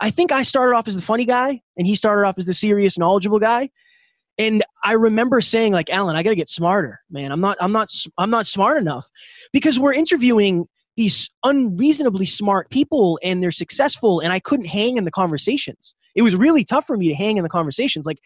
I 0.00 0.10
think 0.10 0.30
I 0.30 0.42
started 0.42 0.76
off 0.76 0.86
as 0.86 0.94
the 0.94 1.02
funny 1.02 1.24
guy 1.24 1.62
and 1.76 1.86
he 1.86 1.94
started 1.94 2.26
off 2.26 2.38
as 2.38 2.46
the 2.46 2.54
serious, 2.54 2.98
knowledgeable 2.98 3.38
guy. 3.38 3.70
And 4.38 4.62
I 4.84 4.92
remember 4.92 5.40
saying, 5.40 5.72
like, 5.72 5.90
Alan, 5.90 6.14
I 6.14 6.22
got 6.22 6.30
to 6.30 6.36
get 6.36 6.48
smarter, 6.48 7.00
man. 7.10 7.32
I'm 7.32 7.40
not, 7.40 7.56
I'm 7.60 7.72
not, 7.72 7.90
I'm 8.18 8.30
not 8.30 8.46
smart 8.46 8.78
enough 8.78 9.08
because 9.52 9.78
we're 9.78 9.94
interviewing 9.94 10.68
these 10.96 11.30
unreasonably 11.44 12.26
smart 12.26 12.70
people 12.70 13.18
and 13.22 13.42
they're 13.42 13.50
successful 13.50 14.20
and 14.20 14.32
I 14.32 14.40
couldn't 14.40 14.66
hang 14.66 14.96
in 14.96 15.04
the 15.04 15.10
conversations 15.10 15.94
it 16.18 16.22
was 16.22 16.34
really 16.34 16.64
tough 16.64 16.84
for 16.84 16.96
me 16.96 17.08
to 17.08 17.14
hang 17.14 17.36
in 17.36 17.44
the 17.44 17.48
conversations. 17.48 18.04
Like, 18.04 18.18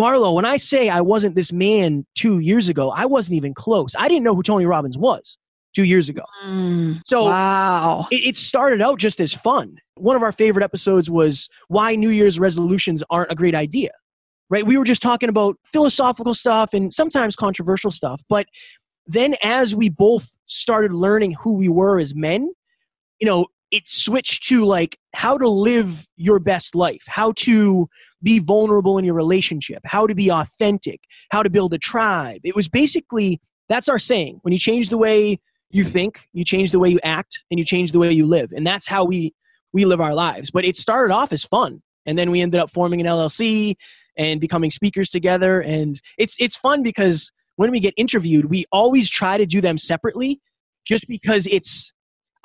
Marlo, 0.00 0.32
when 0.32 0.44
I 0.44 0.58
say 0.58 0.88
I 0.88 1.00
wasn't 1.00 1.34
this 1.34 1.52
man 1.52 2.06
two 2.14 2.38
years 2.38 2.68
ago, 2.68 2.90
I 2.90 3.06
wasn't 3.06 3.36
even 3.36 3.52
close. 3.52 3.96
I 3.98 4.06
didn't 4.06 4.22
know 4.22 4.34
who 4.34 4.44
Tony 4.44 4.64
Robbins 4.64 4.96
was 4.96 5.36
two 5.74 5.82
years 5.82 6.08
ago. 6.08 6.22
Mm, 6.44 7.00
so 7.04 7.24
wow. 7.24 8.06
It, 8.12 8.28
it, 8.28 8.36
started 8.36 8.80
out 8.80 9.00
just 9.00 9.20
as 9.20 9.32
fun. 9.32 9.78
One 9.96 10.14
of 10.14 10.22
our 10.22 10.30
favorite 10.30 10.62
episodes 10.62 11.10
was 11.10 11.48
why 11.66 11.96
New 11.96 12.10
Year's 12.10 12.38
resolutions 12.38 13.02
aren't 13.10 13.32
a 13.32 13.34
great 13.34 13.56
idea. 13.56 13.90
Right? 14.48 14.64
We 14.64 14.76
were 14.76 14.84
just 14.84 15.02
talking 15.02 15.28
about 15.28 15.56
philosophical 15.72 16.34
stuff 16.34 16.72
and 16.72 16.92
sometimes 16.92 17.34
controversial 17.34 17.90
stuff. 17.90 18.22
But 18.28 18.46
then 19.06 19.36
as 19.42 19.74
we 19.74 19.88
both 19.88 20.36
started 20.46 20.92
learning 20.92 21.32
who 21.32 21.54
we 21.54 21.68
were 21.68 21.98
as 21.98 22.14
men, 22.14 22.52
you 23.20 23.26
know, 23.26 23.46
it 23.72 23.88
switched 23.88 24.44
to 24.44 24.64
like 24.64 24.98
how 25.14 25.36
to 25.36 25.48
live 25.48 26.06
your 26.16 26.38
best 26.38 26.74
life, 26.74 27.02
how 27.08 27.32
to 27.32 27.88
be 28.22 28.38
vulnerable 28.38 28.98
in 28.98 29.04
your 29.04 29.14
relationship, 29.14 29.80
how 29.84 30.06
to 30.06 30.14
be 30.14 30.30
authentic, 30.30 31.00
how 31.30 31.42
to 31.42 31.50
build 31.50 31.74
a 31.74 31.78
tribe. 31.78 32.40
It 32.44 32.54
was 32.54 32.68
basically 32.68 33.40
that's 33.68 33.88
our 33.88 33.98
saying. 33.98 34.38
When 34.42 34.52
you 34.52 34.58
change 34.58 34.88
the 34.88 34.98
way 34.98 35.40
you 35.70 35.84
think, 35.84 36.28
you 36.32 36.44
change 36.44 36.70
the 36.70 36.78
way 36.78 36.88
you 36.88 37.00
act, 37.02 37.42
and 37.50 37.58
you 37.58 37.64
change 37.64 37.92
the 37.92 37.98
way 37.98 38.12
you 38.12 38.26
live. 38.26 38.52
And 38.52 38.66
that's 38.66 38.86
how 38.86 39.04
we 39.04 39.34
we 39.72 39.84
live 39.84 40.00
our 40.00 40.14
lives. 40.14 40.50
But 40.50 40.64
it 40.64 40.76
started 40.76 41.12
off 41.12 41.32
as 41.32 41.44
fun. 41.44 41.82
And 42.06 42.16
then 42.16 42.30
we 42.30 42.40
ended 42.40 42.60
up 42.60 42.70
forming 42.70 43.00
an 43.00 43.06
LLC 43.06 43.74
and 44.16 44.40
becoming 44.40 44.70
speakers 44.70 45.10
together. 45.10 45.60
And 45.60 46.00
it's 46.18 46.36
it's 46.38 46.56
fun 46.56 46.82
because 46.82 47.32
when 47.56 47.70
we 47.70 47.80
get 47.80 47.94
interviewed, 47.96 48.46
we 48.46 48.64
always 48.70 49.10
try 49.10 49.38
to 49.38 49.46
do 49.46 49.60
them 49.60 49.78
separately 49.78 50.40
just 50.84 51.08
because 51.08 51.46
it's 51.46 51.92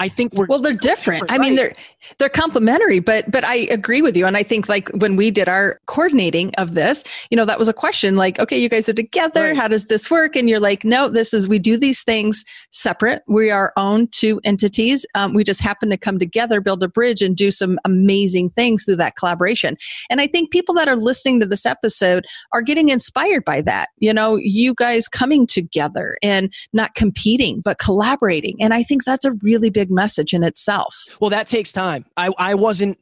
I 0.02 0.10
think 0.10 0.34
we're 0.34 0.48
well, 0.48 0.60
they're 0.60 0.74
different. 0.74 1.22
different 1.22 1.32
I 1.32 1.38
mean, 1.38 1.56
they're 1.56 1.76
they're 2.18 2.28
complementary, 2.28 3.00
but 3.00 3.30
but 3.30 3.46
I 3.46 3.68
agree 3.70 4.02
with 4.02 4.18
you. 4.18 4.26
And 4.26 4.36
I 4.36 4.42
think 4.42 4.68
like 4.68 4.90
when 4.96 5.16
we 5.16 5.30
did 5.30 5.48
our 5.48 5.80
coordinating 5.86 6.52
of 6.58 6.74
this, 6.74 7.04
you 7.30 7.38
know, 7.38 7.46
that 7.46 7.60
was 7.60 7.68
a 7.68 7.74
question 7.74 8.16
like, 8.16 8.40
okay, 8.40 8.58
you 8.58 8.68
guys 8.68 8.90
are 8.90 8.94
together. 8.94 9.50
Right. 9.50 9.56
How 9.56 9.68
does 9.68 9.86
this 9.86 10.10
work? 10.10 10.36
And 10.36 10.50
you're 10.50 10.60
like, 10.60 10.84
no, 10.84 11.08
this 11.08 11.36
is 11.36 11.48
we 11.48 11.60
do 11.60 11.78
these 11.78 12.04
things 12.04 12.44
separate. 12.72 13.22
We 13.28 13.52
are 13.52 13.74
own 13.78 14.08
two 14.08 14.42
entities. 14.44 15.06
Um, 15.14 15.36
we 15.36 15.44
just 15.44 15.62
happen 15.62 15.92
to 15.92 15.98
come 15.98 16.18
together, 16.18 16.62
build 16.62 16.82
a 16.82 16.88
bridge, 16.88 17.22
and 17.22 17.36
do 17.36 17.52
some 17.52 17.78
amazing 17.86 18.50
things 18.52 18.84
through 18.84 18.96
that 18.96 19.16
collaboration. 19.18 19.78
And 20.10 20.20
I 20.20 20.26
think 20.26 20.52
people 20.52 20.74
that 20.76 20.88
are 20.88 20.98
listening 20.98 21.40
to 21.42 21.46
this 21.46 21.68
episode 21.68 22.26
are 22.54 22.64
getting 22.64 22.90
inspired 22.90 23.46
by 23.46 23.62
that. 23.62 23.90
You 24.00 24.16
know, 24.16 24.38
you 24.38 24.74
guys 24.74 25.08
coming 25.08 25.46
together 25.46 26.18
and 26.24 26.52
not 26.74 26.96
competing, 26.96 27.62
but 27.62 27.78
collaborating. 27.78 28.58
And 28.60 28.74
I 28.74 28.82
think 28.82 29.04
that's 29.04 29.26
a 29.26 29.34
really 29.44 29.70
big 29.92 29.96
message 29.96 30.34
in 30.34 30.44
itself. 30.44 30.96
Well, 31.20 31.30
that 31.30 31.48
takes 31.48 31.72
time. 31.72 32.06
I, 32.18 32.32
I 32.38 32.56
wasn't, 32.56 32.98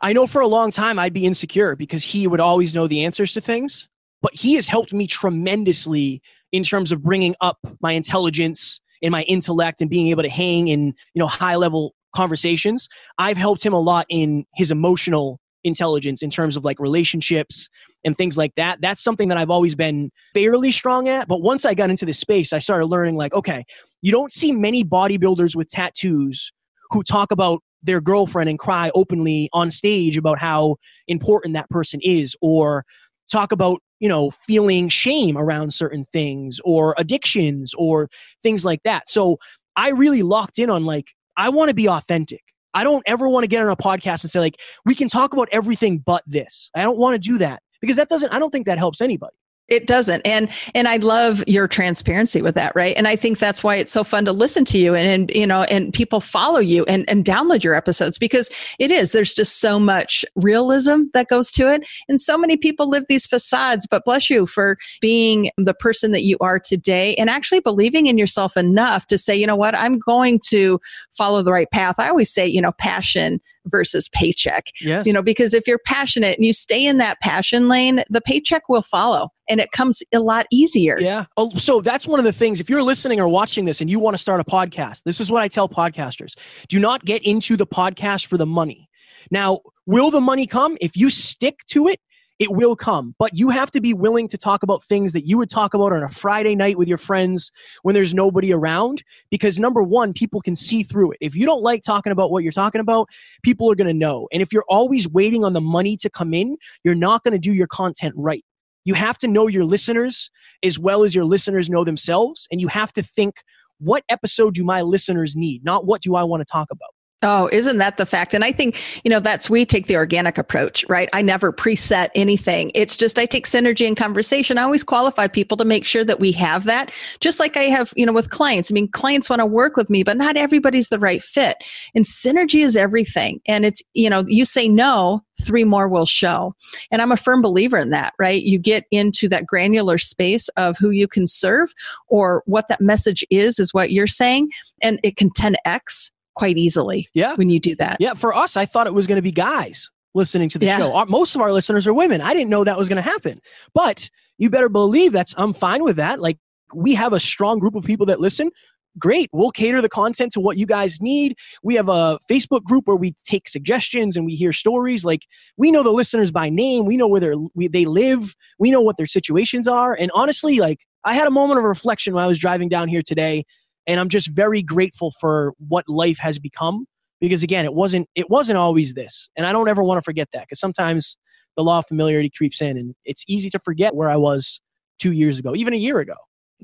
I 0.00 0.12
know 0.12 0.26
for 0.26 0.40
a 0.40 0.46
long 0.46 0.70
time 0.70 0.98
I'd 0.98 1.12
be 1.12 1.26
insecure 1.26 1.76
because 1.76 2.04
he 2.04 2.26
would 2.26 2.40
always 2.40 2.74
know 2.74 2.86
the 2.86 3.04
answers 3.04 3.32
to 3.34 3.40
things, 3.40 3.88
but 4.20 4.34
he 4.34 4.54
has 4.54 4.68
helped 4.68 4.92
me 4.92 5.06
tremendously 5.06 6.22
in 6.52 6.62
terms 6.62 6.92
of 6.92 7.02
bringing 7.02 7.34
up 7.40 7.58
my 7.80 7.92
intelligence 7.92 8.80
and 9.02 9.10
my 9.10 9.22
intellect 9.22 9.80
and 9.80 9.90
being 9.90 10.08
able 10.08 10.22
to 10.22 10.28
hang 10.28 10.68
in, 10.68 10.86
you 11.14 11.20
know, 11.20 11.26
high 11.26 11.56
level 11.56 11.94
conversations. 12.14 12.88
I've 13.18 13.38
helped 13.38 13.64
him 13.64 13.72
a 13.72 13.80
lot 13.80 14.06
in 14.08 14.44
his 14.54 14.70
emotional 14.70 15.40
intelligence 15.64 16.22
in 16.22 16.30
terms 16.30 16.56
of 16.56 16.64
like 16.64 16.78
relationships 16.80 17.68
and 18.04 18.16
things 18.16 18.36
like 18.36 18.54
that. 18.56 18.80
That's 18.80 19.02
something 19.02 19.28
that 19.28 19.38
I've 19.38 19.50
always 19.50 19.74
been 19.74 20.10
fairly 20.34 20.72
strong 20.72 21.08
at. 21.08 21.28
But 21.28 21.42
once 21.42 21.64
I 21.64 21.74
got 21.74 21.90
into 21.90 22.04
this 22.04 22.18
space, 22.18 22.52
I 22.52 22.58
started 22.58 22.86
learning 22.86 23.16
like, 23.16 23.34
okay, 23.34 23.64
you 24.00 24.12
don't 24.12 24.32
see 24.32 24.52
many 24.52 24.84
bodybuilders 24.84 25.54
with 25.54 25.68
tattoos 25.68 26.52
who 26.90 27.02
talk 27.02 27.32
about 27.32 27.62
their 27.82 28.00
girlfriend 28.00 28.48
and 28.48 28.58
cry 28.58 28.90
openly 28.94 29.48
on 29.52 29.70
stage 29.70 30.16
about 30.16 30.38
how 30.38 30.76
important 31.08 31.54
that 31.54 31.68
person 31.70 32.00
is 32.02 32.36
or 32.40 32.84
talk 33.30 33.52
about 33.52 33.80
you 33.98 34.08
know 34.08 34.30
feeling 34.46 34.88
shame 34.88 35.36
around 35.36 35.72
certain 35.72 36.06
things 36.12 36.60
or 36.64 36.94
addictions 36.98 37.72
or 37.76 38.08
things 38.42 38.64
like 38.64 38.80
that 38.84 39.08
so 39.08 39.38
i 39.76 39.88
really 39.90 40.22
locked 40.22 40.58
in 40.58 40.68
on 40.68 40.84
like 40.84 41.06
i 41.36 41.48
want 41.48 41.68
to 41.68 41.74
be 41.74 41.88
authentic 41.88 42.42
I 42.74 42.84
don't 42.84 43.02
ever 43.06 43.28
want 43.28 43.44
to 43.44 43.48
get 43.48 43.62
on 43.62 43.70
a 43.70 43.76
podcast 43.76 44.24
and 44.24 44.30
say 44.30 44.40
like 44.40 44.60
we 44.84 44.94
can 44.94 45.08
talk 45.08 45.32
about 45.32 45.48
everything 45.52 45.98
but 45.98 46.22
this. 46.26 46.70
I 46.74 46.82
don't 46.82 46.98
want 46.98 47.14
to 47.14 47.18
do 47.18 47.38
that 47.38 47.62
because 47.80 47.96
that 47.96 48.08
doesn't 48.08 48.32
I 48.32 48.38
don't 48.38 48.50
think 48.50 48.66
that 48.66 48.78
helps 48.78 49.00
anybody 49.00 49.34
it 49.72 49.86
doesn't. 49.86 50.20
And 50.26 50.48
and 50.74 50.86
i 50.86 50.96
love 50.96 51.42
your 51.46 51.66
transparency 51.66 52.42
with 52.42 52.54
that 52.54 52.72
right? 52.76 52.94
And 52.96 53.08
i 53.08 53.16
think 53.16 53.38
that's 53.38 53.64
why 53.64 53.76
it's 53.76 53.92
so 53.92 54.04
fun 54.04 54.24
to 54.26 54.32
listen 54.32 54.64
to 54.66 54.78
you 54.78 54.94
and, 54.94 55.08
and 55.08 55.30
you 55.34 55.46
know 55.46 55.62
and 55.64 55.92
people 55.92 56.20
follow 56.20 56.60
you 56.60 56.84
and 56.84 57.08
and 57.08 57.24
download 57.24 57.64
your 57.64 57.74
episodes 57.74 58.18
because 58.18 58.50
it 58.78 58.90
is 58.90 59.12
there's 59.12 59.34
just 59.34 59.60
so 59.60 59.80
much 59.80 60.24
realism 60.36 61.04
that 61.14 61.28
goes 61.28 61.50
to 61.52 61.68
it. 61.72 61.82
And 62.08 62.20
so 62.20 62.36
many 62.36 62.56
people 62.56 62.88
live 62.88 63.06
these 63.08 63.26
facades 63.26 63.86
but 63.90 64.04
bless 64.04 64.28
you 64.28 64.46
for 64.46 64.76
being 65.00 65.50
the 65.56 65.74
person 65.74 66.12
that 66.12 66.22
you 66.22 66.36
are 66.40 66.58
today 66.58 67.14
and 67.14 67.30
actually 67.30 67.60
believing 67.60 68.06
in 68.06 68.18
yourself 68.18 68.56
enough 68.56 69.06
to 69.06 69.18
say 69.18 69.34
you 69.34 69.46
know 69.46 69.56
what? 69.56 69.74
I'm 69.74 69.98
going 69.98 70.38
to 70.50 70.80
follow 71.12 71.42
the 71.42 71.52
right 71.52 71.70
path. 71.70 71.98
I 71.98 72.08
always 72.08 72.32
say 72.32 72.46
you 72.46 72.60
know 72.60 72.72
passion 72.72 73.40
versus 73.66 74.08
paycheck. 74.08 74.66
Yes. 74.80 75.06
You 75.06 75.12
know, 75.12 75.22
because 75.22 75.54
if 75.54 75.66
you're 75.66 75.78
passionate 75.78 76.36
and 76.36 76.44
you 76.44 76.52
stay 76.52 76.84
in 76.84 76.98
that 76.98 77.20
passion 77.20 77.68
lane, 77.68 78.02
the 78.10 78.20
paycheck 78.20 78.68
will 78.68 78.82
follow 78.82 79.31
and 79.48 79.60
it 79.60 79.70
comes 79.72 80.02
a 80.12 80.20
lot 80.20 80.46
easier. 80.50 80.98
Yeah. 80.98 81.26
Oh, 81.36 81.50
so 81.56 81.80
that's 81.80 82.06
one 82.06 82.18
of 82.18 82.24
the 82.24 82.32
things. 82.32 82.60
If 82.60 82.70
you're 82.70 82.82
listening 82.82 83.20
or 83.20 83.28
watching 83.28 83.64
this 83.64 83.80
and 83.80 83.90
you 83.90 83.98
want 83.98 84.14
to 84.14 84.18
start 84.18 84.40
a 84.40 84.44
podcast, 84.44 85.02
this 85.04 85.20
is 85.20 85.30
what 85.30 85.42
I 85.42 85.48
tell 85.48 85.68
podcasters 85.68 86.34
do 86.68 86.78
not 86.78 87.04
get 87.04 87.22
into 87.24 87.56
the 87.56 87.66
podcast 87.66 88.26
for 88.26 88.36
the 88.36 88.46
money. 88.46 88.88
Now, 89.30 89.60
will 89.86 90.10
the 90.10 90.20
money 90.20 90.46
come? 90.46 90.76
If 90.80 90.96
you 90.96 91.10
stick 91.10 91.60
to 91.68 91.88
it, 91.88 92.00
it 92.38 92.50
will 92.50 92.74
come. 92.74 93.14
But 93.20 93.38
you 93.38 93.50
have 93.50 93.70
to 93.70 93.80
be 93.80 93.94
willing 93.94 94.26
to 94.26 94.36
talk 94.36 94.64
about 94.64 94.82
things 94.82 95.12
that 95.12 95.26
you 95.26 95.38
would 95.38 95.48
talk 95.48 95.74
about 95.74 95.92
on 95.92 96.02
a 96.02 96.08
Friday 96.08 96.56
night 96.56 96.76
with 96.76 96.88
your 96.88 96.98
friends 96.98 97.52
when 97.82 97.94
there's 97.94 98.14
nobody 98.14 98.52
around. 98.52 99.04
Because 99.30 99.60
number 99.60 99.80
one, 99.82 100.12
people 100.12 100.40
can 100.40 100.56
see 100.56 100.82
through 100.82 101.12
it. 101.12 101.18
If 101.20 101.36
you 101.36 101.46
don't 101.46 101.62
like 101.62 101.82
talking 101.82 102.10
about 102.10 102.32
what 102.32 102.42
you're 102.42 102.50
talking 102.50 102.80
about, 102.80 103.08
people 103.44 103.70
are 103.70 103.76
going 103.76 103.86
to 103.86 103.94
know. 103.94 104.28
And 104.32 104.42
if 104.42 104.52
you're 104.52 104.64
always 104.68 105.08
waiting 105.08 105.44
on 105.44 105.52
the 105.52 105.60
money 105.60 105.96
to 105.98 106.10
come 106.10 106.34
in, 106.34 106.56
you're 106.82 106.96
not 106.96 107.22
going 107.22 107.32
to 107.32 107.38
do 107.38 107.52
your 107.52 107.68
content 107.68 108.14
right. 108.16 108.44
You 108.84 108.94
have 108.94 109.18
to 109.18 109.28
know 109.28 109.46
your 109.46 109.64
listeners 109.64 110.30
as 110.62 110.78
well 110.78 111.04
as 111.04 111.14
your 111.14 111.24
listeners 111.24 111.70
know 111.70 111.84
themselves. 111.84 112.48
And 112.50 112.60
you 112.60 112.68
have 112.68 112.92
to 112.94 113.02
think, 113.02 113.36
what 113.78 114.04
episode 114.08 114.54
do 114.54 114.64
my 114.64 114.82
listeners 114.82 115.34
need? 115.36 115.64
Not 115.64 115.86
what 115.86 116.02
do 116.02 116.14
I 116.14 116.22
want 116.22 116.40
to 116.40 116.44
talk 116.50 116.68
about? 116.70 116.90
Oh, 117.24 117.48
isn't 117.52 117.78
that 117.78 117.98
the 117.98 118.06
fact? 118.06 118.34
And 118.34 118.44
I 118.44 118.50
think, 118.50 118.80
you 119.04 119.10
know, 119.10 119.20
that's 119.20 119.48
we 119.48 119.64
take 119.64 119.86
the 119.86 119.96
organic 119.96 120.38
approach, 120.38 120.84
right? 120.88 121.08
I 121.12 121.22
never 121.22 121.52
preset 121.52 122.08
anything. 122.16 122.72
It's 122.74 122.96
just 122.96 123.18
I 123.18 123.26
take 123.26 123.46
synergy 123.46 123.86
and 123.86 123.96
conversation. 123.96 124.58
I 124.58 124.62
always 124.62 124.82
qualify 124.82 125.28
people 125.28 125.56
to 125.58 125.64
make 125.64 125.84
sure 125.84 126.04
that 126.04 126.18
we 126.18 126.32
have 126.32 126.64
that. 126.64 126.90
Just 127.20 127.38
like 127.38 127.56
I 127.56 127.64
have, 127.64 127.92
you 127.96 128.04
know, 128.04 128.12
with 128.12 128.30
clients. 128.30 128.72
I 128.72 128.74
mean, 128.74 128.88
clients 128.88 129.30
want 129.30 129.38
to 129.38 129.46
work 129.46 129.76
with 129.76 129.88
me, 129.88 130.02
but 130.02 130.16
not 130.16 130.36
everybody's 130.36 130.88
the 130.88 130.98
right 130.98 131.22
fit. 131.22 131.56
And 131.94 132.04
synergy 132.04 132.64
is 132.64 132.76
everything. 132.76 133.40
And 133.46 133.64
it's, 133.64 133.82
you 133.94 134.10
know, 134.10 134.24
you 134.26 134.44
say 134.44 134.68
no, 134.68 135.20
three 135.42 135.64
more 135.64 135.88
will 135.88 136.06
show. 136.06 136.56
And 136.90 137.00
I'm 137.00 137.12
a 137.12 137.16
firm 137.16 137.40
believer 137.40 137.78
in 137.78 137.90
that, 137.90 138.14
right? 138.18 138.42
You 138.42 138.58
get 138.58 138.84
into 138.90 139.28
that 139.28 139.46
granular 139.46 139.98
space 139.98 140.48
of 140.50 140.76
who 140.78 140.90
you 140.90 141.06
can 141.06 141.28
serve 141.28 141.72
or 142.08 142.42
what 142.46 142.66
that 142.66 142.80
message 142.80 143.24
is, 143.30 143.60
is 143.60 143.72
what 143.72 143.92
you're 143.92 144.08
saying. 144.08 144.50
And 144.82 144.98
it 145.04 145.16
can 145.16 145.30
10x 145.30 146.10
quite 146.34 146.56
easily. 146.56 147.08
Yeah. 147.14 147.34
When 147.34 147.50
you 147.50 147.60
do 147.60 147.76
that. 147.76 147.98
Yeah. 148.00 148.14
For 148.14 148.34
us, 148.34 148.56
I 148.56 148.66
thought 148.66 148.86
it 148.86 148.94
was 148.94 149.06
going 149.06 149.16
to 149.16 149.22
be 149.22 149.32
guys 149.32 149.90
listening 150.14 150.48
to 150.50 150.58
the 150.58 150.66
yeah. 150.66 150.78
show. 150.78 150.92
Our, 150.92 151.06
most 151.06 151.34
of 151.34 151.40
our 151.40 151.52
listeners 151.52 151.86
are 151.86 151.94
women. 151.94 152.20
I 152.20 152.34
didn't 152.34 152.50
know 152.50 152.64
that 152.64 152.78
was 152.78 152.88
going 152.88 153.02
to 153.02 153.02
happen. 153.02 153.40
But 153.74 154.10
you 154.38 154.50
better 154.50 154.68
believe 154.68 155.12
that's 155.12 155.34
I'm 155.36 155.52
fine 155.52 155.82
with 155.82 155.96
that. 155.96 156.20
Like 156.20 156.38
we 156.74 156.94
have 156.94 157.12
a 157.12 157.20
strong 157.20 157.58
group 157.58 157.74
of 157.74 157.84
people 157.84 158.06
that 158.06 158.20
listen. 158.20 158.50
Great. 158.98 159.30
We'll 159.32 159.50
cater 159.50 159.80
the 159.80 159.88
content 159.88 160.32
to 160.32 160.40
what 160.40 160.58
you 160.58 160.66
guys 160.66 161.00
need. 161.00 161.38
We 161.62 161.76
have 161.76 161.88
a 161.88 162.18
Facebook 162.30 162.62
group 162.62 162.86
where 162.86 162.96
we 162.96 163.14
take 163.24 163.48
suggestions 163.48 164.18
and 164.18 164.26
we 164.26 164.34
hear 164.34 164.52
stories. 164.52 165.02
Like 165.02 165.22
we 165.56 165.70
know 165.70 165.82
the 165.82 165.92
listeners 165.92 166.30
by 166.30 166.50
name. 166.50 166.84
We 166.84 166.98
know 166.98 167.06
where 167.06 167.20
they're, 167.20 167.36
we, 167.54 167.68
they 167.68 167.86
live. 167.86 168.34
We 168.58 168.70
know 168.70 168.82
what 168.82 168.98
their 168.98 169.06
situations 169.06 169.66
are. 169.66 169.94
And 169.94 170.10
honestly, 170.14 170.58
like 170.58 170.80
I 171.04 171.14
had 171.14 171.26
a 171.26 171.30
moment 171.30 171.58
of 171.58 171.64
reflection 171.64 172.12
when 172.12 172.22
I 172.22 172.26
was 172.26 172.38
driving 172.38 172.68
down 172.68 172.88
here 172.88 173.02
today 173.02 173.44
and 173.86 174.00
i'm 174.00 174.08
just 174.08 174.28
very 174.28 174.62
grateful 174.62 175.12
for 175.20 175.52
what 175.58 175.88
life 175.88 176.18
has 176.18 176.38
become 176.38 176.86
because 177.20 177.42
again 177.42 177.64
it 177.64 177.74
wasn't 177.74 178.08
it 178.14 178.28
wasn't 178.28 178.58
always 178.58 178.94
this. 178.94 179.30
And 179.36 179.46
i 179.46 179.52
don't 179.52 179.68
ever 179.68 179.82
want 179.82 179.98
to 179.98 180.02
forget 180.02 180.28
that 180.32 180.42
because 180.42 180.60
sometimes 180.60 181.16
the 181.56 181.62
law 181.62 181.78
of 181.78 181.86
familiarity 181.86 182.30
creeps 182.34 182.60
in 182.60 182.76
and 182.76 182.94
it's 183.04 183.24
easy 183.28 183.48
to 183.50 183.58
forget 183.58 183.94
where 183.94 184.10
i 184.10 184.16
was 184.16 184.60
two 184.98 185.12
years 185.12 185.38
ago 185.38 185.54
even 185.54 185.72
a 185.72 185.78
year 185.78 185.98
ago. 185.98 186.14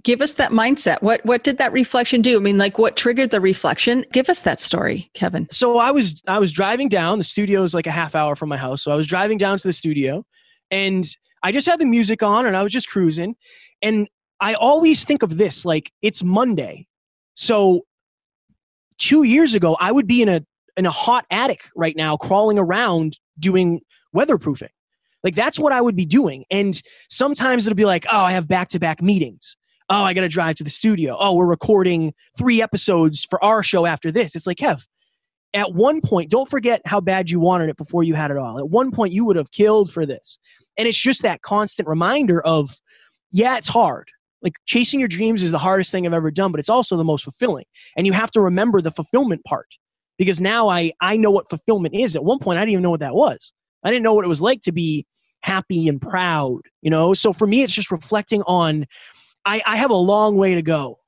Give 0.05 0.21
us 0.23 0.35
that 0.35 0.53
mindset. 0.53 1.03
What 1.03 1.25
what 1.25 1.43
did 1.43 1.59
that 1.59 1.73
reflection 1.73 2.23
do? 2.23 2.37
I 2.37 2.41
mean 2.41 2.57
like 2.57 2.79
what 2.79 2.97
triggered 2.97 3.31
the 3.31 3.41
reflection? 3.41 4.05
Give 4.13 4.29
us 4.29 4.43
that 4.43 4.61
story 4.61 5.11
kevin. 5.15 5.49
So 5.51 5.79
i 5.79 5.91
was 5.91 6.23
i 6.29 6.39
was 6.39 6.53
driving 6.53 6.89
down 6.89 7.19
the 7.19 7.25
studio 7.25 7.63
is 7.63 7.75
like 7.75 7.87
a 7.87 7.93
half 7.93 8.15
hour 8.15 8.37
from 8.37 8.49
my 8.49 8.57
house 8.57 8.83
so 8.83 8.93
i 8.93 8.95
was 8.95 9.07
driving 9.07 9.39
down 9.39 9.59
to 9.59 9.67
the 9.67 9.73
studio 9.73 10.25
and 10.71 11.05
i 11.43 11.53
just 11.53 11.67
had 11.67 11.79
the 11.79 11.87
music 11.87 12.23
on 12.23 12.47
and 12.47 12.57
i 12.57 12.63
was 12.63 12.73
just 12.73 12.89
cruising 12.89 13.35
and 13.83 14.09
i 14.41 14.55
always 14.55 15.05
think 15.05 15.23
of 15.23 15.37
this 15.37 15.65
like 15.65 15.93
it's 16.03 16.23
monday 16.23 16.87
so 17.39 17.87
two 18.99 19.23
years 19.23 19.55
ago, 19.55 19.77
I 19.79 19.93
would 19.93 20.09
be 20.09 20.23
in 20.23 20.29
a 20.29 20.45
in 20.77 20.87
a 20.87 20.91
hot 20.91 21.25
attic 21.31 21.63
right 21.77 21.95
now, 21.97 22.17
crawling 22.17 22.59
around 22.59 23.17
doing 23.39 23.81
weatherproofing. 24.15 24.71
Like 25.23 25.37
that's 25.37 25.57
what 25.57 25.73
I 25.73 25.81
would 25.81 25.95
be 25.95 26.05
doing. 26.05 26.45
And 26.51 26.83
sometimes 27.09 27.65
it'll 27.65 27.77
be 27.77 27.85
like, 27.85 28.07
oh, 28.11 28.19
I 28.19 28.33
have 28.33 28.49
back 28.49 28.69
to 28.71 28.81
back 28.81 29.01
meetings. 29.01 29.57
Oh, 29.89 30.03
I 30.03 30.15
got 30.15 30.23
to 30.23 30.29
drive 30.29 30.57
to 30.57 30.65
the 30.65 30.71
studio. 30.71 31.17
Oh, 31.19 31.35
we're 31.35 31.47
recording 31.47 32.13
three 32.37 32.61
episodes 32.61 33.25
for 33.25 33.43
our 33.43 33.63
show 33.63 33.87
after 33.87 34.11
this. 34.11 34.35
It's 34.35 34.47
like, 34.47 34.59
Kev, 34.59 34.85
at 35.55 35.75
one 35.75 36.01
point, 36.01 36.31
don't 36.31 36.51
forget 36.51 36.83
how 36.87 37.01
bad 37.01 37.31
you 37.31 37.39
wanted 37.39 37.71
it 37.71 37.77
before 37.77 38.03
you 38.03 38.15
had 38.15 38.33
it 38.33 38.37
all. 38.37 38.59
At 38.59 38.69
one 38.69 38.91
point, 38.91 39.13
you 39.13 39.25
would 39.25 39.37
have 39.37 39.53
killed 39.53 39.93
for 39.93 40.05
this. 40.05 40.41
And 40.77 40.89
it's 40.89 40.99
just 40.99 41.23
that 41.23 41.43
constant 41.43 41.89
reminder 41.89 42.41
of, 42.43 42.81
yeah, 43.31 43.57
it's 43.57 43.69
hard 43.69 44.11
like 44.43 44.55
chasing 44.67 45.01
your 45.01 45.09
dreams 45.09 45.43
is 45.43 45.51
the 45.51 45.59
hardest 45.59 45.91
thing 45.91 46.07
I've 46.07 46.13
ever 46.13 46.31
done, 46.31 46.53
but 46.53 46.61
it's 46.61 46.69
also 46.69 46.97
the 46.97 47.05
most 47.05 47.25
fulfilling. 47.25 47.65
And 47.97 48.07
you 48.07 48.13
have 48.13 48.31
to 48.33 48.41
remember 48.41 48.81
the 48.81 48.91
fulfillment 48.91 49.45
part 49.45 49.69
because 50.17 50.41
now 50.41 50.69
I 50.69 50.93
I 51.01 51.17
know 51.17 51.31
what 51.31 51.49
fulfillment 51.49 51.95
is. 51.95 52.17
At 52.17 52.25
one 52.25 52.39
point 52.39 52.59
I 52.59 52.63
didn't 52.63 52.73
even 52.73 52.83
know 52.83 52.91
what 52.91 53.01
that 53.01 53.15
was. 53.15 53.53
I 53.85 53.91
didn't 53.91 54.03
know 54.03 54.15
what 54.15 54.25
it 54.25 54.29
was 54.29 54.43
like 54.43 54.61
to 54.63 54.73
be 54.73 55.07
happy 55.43 55.89
and 55.89 56.01
proud, 56.01 56.61
you 56.83 56.91
know? 56.91 57.15
So 57.15 57.33
for 57.33 57.47
me 57.47 57.63
it's 57.63 57.73
just 57.73 57.91
reflecting 57.91 58.43
on 58.43 58.87
I, 59.45 59.63
I 59.65 59.77
have 59.77 59.91
a 59.91 59.95
long 59.95 60.37
way 60.37 60.55
to 60.55 60.63
go 60.63 60.99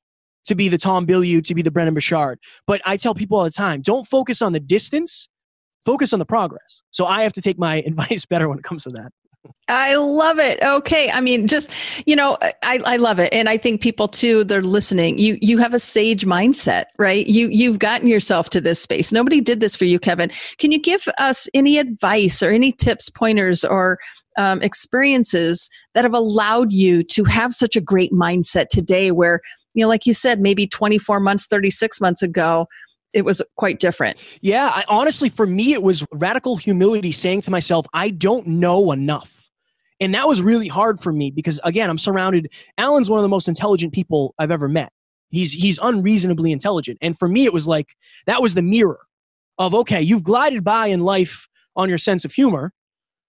to 0.46 0.54
be 0.54 0.68
the 0.68 0.78
Tom 0.78 1.06
Bilyeu, 1.06 1.44
to 1.44 1.54
be 1.54 1.62
the 1.62 1.70
Brendon 1.70 1.94
Burchard. 1.94 2.38
But 2.66 2.80
I 2.84 2.96
tell 2.96 3.14
people 3.14 3.38
all 3.38 3.44
the 3.44 3.50
time, 3.50 3.82
don't 3.82 4.08
focus 4.08 4.40
on 4.40 4.52
the 4.52 4.60
distance, 4.60 5.28
focus 5.84 6.12
on 6.12 6.18
the 6.18 6.24
progress. 6.24 6.82
So 6.90 7.04
I 7.04 7.22
have 7.22 7.32
to 7.34 7.42
take 7.42 7.58
my 7.58 7.76
advice 7.86 8.24
better 8.24 8.48
when 8.48 8.58
it 8.58 8.64
comes 8.64 8.84
to 8.84 8.90
that. 8.90 9.12
I 9.68 9.94
love 9.96 10.38
it. 10.38 10.62
Okay. 10.62 11.10
I 11.10 11.20
mean, 11.20 11.46
just, 11.46 11.70
you 12.06 12.16
know, 12.16 12.36
I, 12.62 12.80
I 12.84 12.96
love 12.96 13.18
it. 13.18 13.32
And 13.32 13.48
I 13.48 13.56
think 13.56 13.80
people 13.80 14.08
too, 14.08 14.44
they're 14.44 14.60
listening. 14.60 15.18
You 15.18 15.38
you 15.40 15.58
have 15.58 15.74
a 15.74 15.78
sage 15.78 16.26
mindset, 16.26 16.84
right? 16.98 17.26
You 17.26 17.48
you've 17.48 17.78
gotten 17.78 18.08
yourself 18.08 18.50
to 18.50 18.60
this 18.60 18.80
space. 18.80 19.12
Nobody 19.12 19.40
did 19.40 19.60
this 19.60 19.76
for 19.76 19.84
you, 19.84 19.98
Kevin. 19.98 20.30
Can 20.58 20.72
you 20.72 20.80
give 20.80 21.06
us 21.18 21.48
any 21.54 21.78
advice 21.78 22.42
or 22.42 22.50
any 22.50 22.72
tips, 22.72 23.08
pointers, 23.10 23.64
or 23.64 23.98
um, 24.36 24.60
experiences 24.62 25.68
that 25.94 26.04
have 26.04 26.14
allowed 26.14 26.72
you 26.72 27.02
to 27.04 27.24
have 27.24 27.52
such 27.52 27.76
a 27.76 27.80
great 27.80 28.12
mindset 28.12 28.68
today 28.68 29.10
where, 29.10 29.40
you 29.74 29.84
know, 29.84 29.88
like 29.88 30.06
you 30.06 30.14
said, 30.14 30.40
maybe 30.40 30.66
24 30.66 31.20
months, 31.20 31.46
36 31.46 32.00
months 32.00 32.22
ago, 32.22 32.66
it 33.12 33.24
was 33.24 33.42
quite 33.56 33.80
different. 33.80 34.18
Yeah, 34.40 34.70
I, 34.72 34.84
honestly, 34.88 35.28
for 35.28 35.46
me, 35.46 35.72
it 35.72 35.82
was 35.82 36.06
radical 36.12 36.56
humility 36.56 37.12
saying 37.12 37.42
to 37.42 37.50
myself, 37.50 37.86
I 37.92 38.10
don't 38.10 38.46
know 38.46 38.92
enough. 38.92 39.50
And 40.00 40.14
that 40.14 40.28
was 40.28 40.40
really 40.40 40.68
hard 40.68 41.00
for 41.00 41.12
me 41.12 41.30
because, 41.30 41.60
again, 41.62 41.90
I'm 41.90 41.98
surrounded. 41.98 42.50
Alan's 42.78 43.10
one 43.10 43.18
of 43.18 43.22
the 43.22 43.28
most 43.28 43.48
intelligent 43.48 43.92
people 43.92 44.34
I've 44.38 44.50
ever 44.50 44.68
met. 44.68 44.92
He's, 45.28 45.52
he's 45.52 45.78
unreasonably 45.82 46.52
intelligent. 46.52 46.98
And 47.02 47.18
for 47.18 47.28
me, 47.28 47.44
it 47.44 47.52
was 47.52 47.68
like 47.68 47.88
that 48.26 48.42
was 48.42 48.54
the 48.54 48.62
mirror 48.62 49.00
of, 49.58 49.74
okay, 49.74 50.00
you've 50.00 50.22
glided 50.22 50.64
by 50.64 50.86
in 50.86 51.00
life 51.00 51.48
on 51.76 51.88
your 51.88 51.98
sense 51.98 52.24
of 52.24 52.32
humor. 52.32 52.72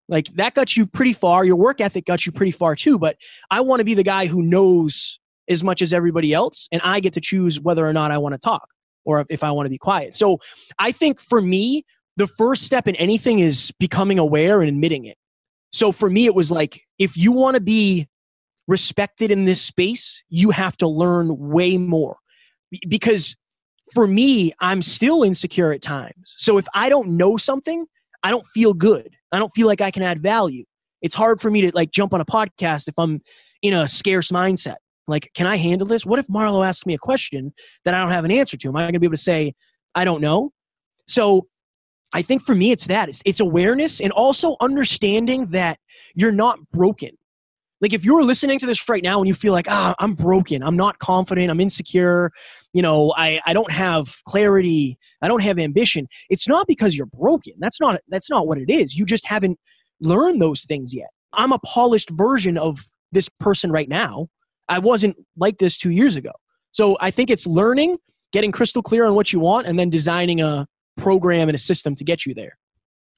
Like 0.07 0.27
that 0.35 0.55
got 0.55 0.75
you 0.77 0.85
pretty 0.85 1.13
far. 1.13 1.43
Your 1.45 1.57
work 1.57 1.81
ethic 1.81 2.05
got 2.05 2.25
you 2.25 2.31
pretty 2.31 2.51
far 2.51 2.75
too. 2.75 2.97
But 2.97 3.17
I 3.49 3.61
want 3.61 3.81
to 3.81 3.85
be 3.85 3.93
the 3.93 4.03
guy 4.03 4.25
who 4.27 4.41
knows 4.41 5.19
as 5.47 5.63
much 5.63 5.81
as 5.81 5.93
everybody 5.93 6.33
else. 6.33 6.67
And 6.71 6.81
I 6.83 7.01
get 7.01 7.13
to 7.15 7.21
choose 7.21 7.59
whether 7.59 7.85
or 7.85 7.93
not 7.93 8.11
I 8.11 8.17
want 8.17 8.33
to 8.33 8.39
talk 8.39 8.67
or 9.05 9.25
if 9.29 9.43
I 9.43 9.51
want 9.51 9.65
to 9.65 9.69
be 9.69 9.77
quiet. 9.77 10.15
So 10.15 10.39
I 10.79 10.91
think 10.91 11.19
for 11.19 11.41
me, 11.41 11.85
the 12.17 12.27
first 12.27 12.63
step 12.63 12.87
in 12.87 12.95
anything 12.97 13.39
is 13.39 13.71
becoming 13.79 14.19
aware 14.19 14.61
and 14.61 14.69
admitting 14.69 15.05
it. 15.05 15.17
So 15.73 15.91
for 15.91 16.09
me, 16.09 16.25
it 16.25 16.35
was 16.35 16.51
like, 16.51 16.81
if 16.99 17.15
you 17.17 17.31
want 17.31 17.55
to 17.55 17.61
be 17.61 18.07
respected 18.67 19.31
in 19.31 19.45
this 19.45 19.61
space, 19.61 20.23
you 20.29 20.51
have 20.51 20.77
to 20.77 20.87
learn 20.87 21.35
way 21.49 21.77
more. 21.77 22.17
Because 22.87 23.35
for 23.93 24.07
me, 24.07 24.53
I'm 24.59 24.81
still 24.81 25.23
insecure 25.23 25.71
at 25.71 25.81
times. 25.81 26.35
So 26.37 26.57
if 26.57 26.67
I 26.73 26.89
don't 26.89 27.17
know 27.17 27.37
something, 27.37 27.85
I 28.23 28.31
don't 28.31 28.45
feel 28.47 28.73
good. 28.73 29.15
I 29.31 29.39
don't 29.39 29.53
feel 29.53 29.67
like 29.67 29.81
I 29.81 29.91
can 29.91 30.03
add 30.03 30.21
value. 30.21 30.65
It's 31.01 31.15
hard 31.15 31.41
for 31.41 31.49
me 31.49 31.61
to 31.61 31.71
like 31.73 31.91
jump 31.91 32.13
on 32.13 32.21
a 32.21 32.25
podcast 32.25 32.87
if 32.87 32.93
I'm 32.97 33.21
in 33.61 33.73
a 33.73 33.87
scarce 33.87 34.31
mindset. 34.31 34.75
Like, 35.11 35.29
can 35.35 35.45
I 35.45 35.57
handle 35.57 35.87
this? 35.87 36.05
What 36.05 36.19
if 36.19 36.27
Marlo 36.27 36.65
asks 36.65 36.85
me 36.85 36.93
a 36.93 36.97
question 36.97 37.53
that 37.85 37.93
I 37.93 37.99
don't 37.99 38.09
have 38.09 38.25
an 38.25 38.31
answer 38.31 38.57
to? 38.57 38.67
Am 38.69 38.75
I 38.75 38.81
going 38.81 38.93
to 38.93 38.99
be 38.99 39.05
able 39.05 39.13
to 39.13 39.21
say, 39.21 39.53
I 39.93 40.05
don't 40.05 40.21
know? 40.21 40.51
So 41.07 41.47
I 42.13 42.21
think 42.21 42.41
for 42.41 42.55
me, 42.55 42.71
it's 42.71 42.87
that 42.87 43.09
it's, 43.09 43.21
it's 43.25 43.39
awareness 43.39 44.01
and 44.01 44.11
also 44.11 44.55
understanding 44.61 45.47
that 45.47 45.77
you're 46.15 46.31
not 46.31 46.59
broken. 46.71 47.11
Like 47.81 47.93
if 47.93 48.05
you're 48.05 48.23
listening 48.23 48.59
to 48.59 48.67
this 48.67 48.87
right 48.87 49.03
now 49.03 49.19
and 49.19 49.27
you 49.27 49.33
feel 49.33 49.53
like, 49.53 49.65
ah, 49.69 49.95
I'm 49.99 50.13
broken, 50.13 50.61
I'm 50.61 50.77
not 50.77 50.99
confident, 50.99 51.49
I'm 51.49 51.59
insecure, 51.59 52.31
you 52.73 52.81
know, 52.81 53.11
I, 53.17 53.41
I 53.45 53.53
don't 53.53 53.71
have 53.71 54.23
clarity, 54.25 54.99
I 55.21 55.27
don't 55.27 55.41
have 55.41 55.57
ambition. 55.57 56.07
It's 56.29 56.47
not 56.47 56.67
because 56.67 56.95
you're 56.95 57.07
broken. 57.07 57.53
That's 57.57 57.81
not 57.81 57.99
that's 58.07 58.29
not 58.29 58.45
what 58.45 58.59
it 58.59 58.69
is. 58.69 58.95
You 58.95 59.05
just 59.05 59.25
haven't 59.25 59.59
learned 59.99 60.41
those 60.41 60.63
things 60.63 60.93
yet. 60.93 61.09
I'm 61.33 61.51
a 61.51 61.59
polished 61.59 62.11
version 62.11 62.57
of 62.57 62.85
this 63.11 63.29
person 63.39 63.71
right 63.71 63.89
now. 63.89 64.27
I 64.71 64.79
wasn't 64.79 65.17
like 65.35 65.59
this 65.59 65.77
two 65.77 65.91
years 65.91 66.15
ago. 66.15 66.31
So 66.71 66.97
I 67.01 67.11
think 67.11 67.29
it's 67.29 67.45
learning, 67.45 67.97
getting 68.31 68.53
crystal 68.53 68.81
clear 68.81 69.05
on 69.05 69.15
what 69.15 69.33
you 69.33 69.39
want, 69.39 69.67
and 69.67 69.77
then 69.77 69.89
designing 69.89 70.39
a 70.39 70.65
program 70.97 71.49
and 71.49 71.55
a 71.55 71.59
system 71.59 71.93
to 71.97 72.05
get 72.05 72.25
you 72.25 72.33
there. 72.33 72.57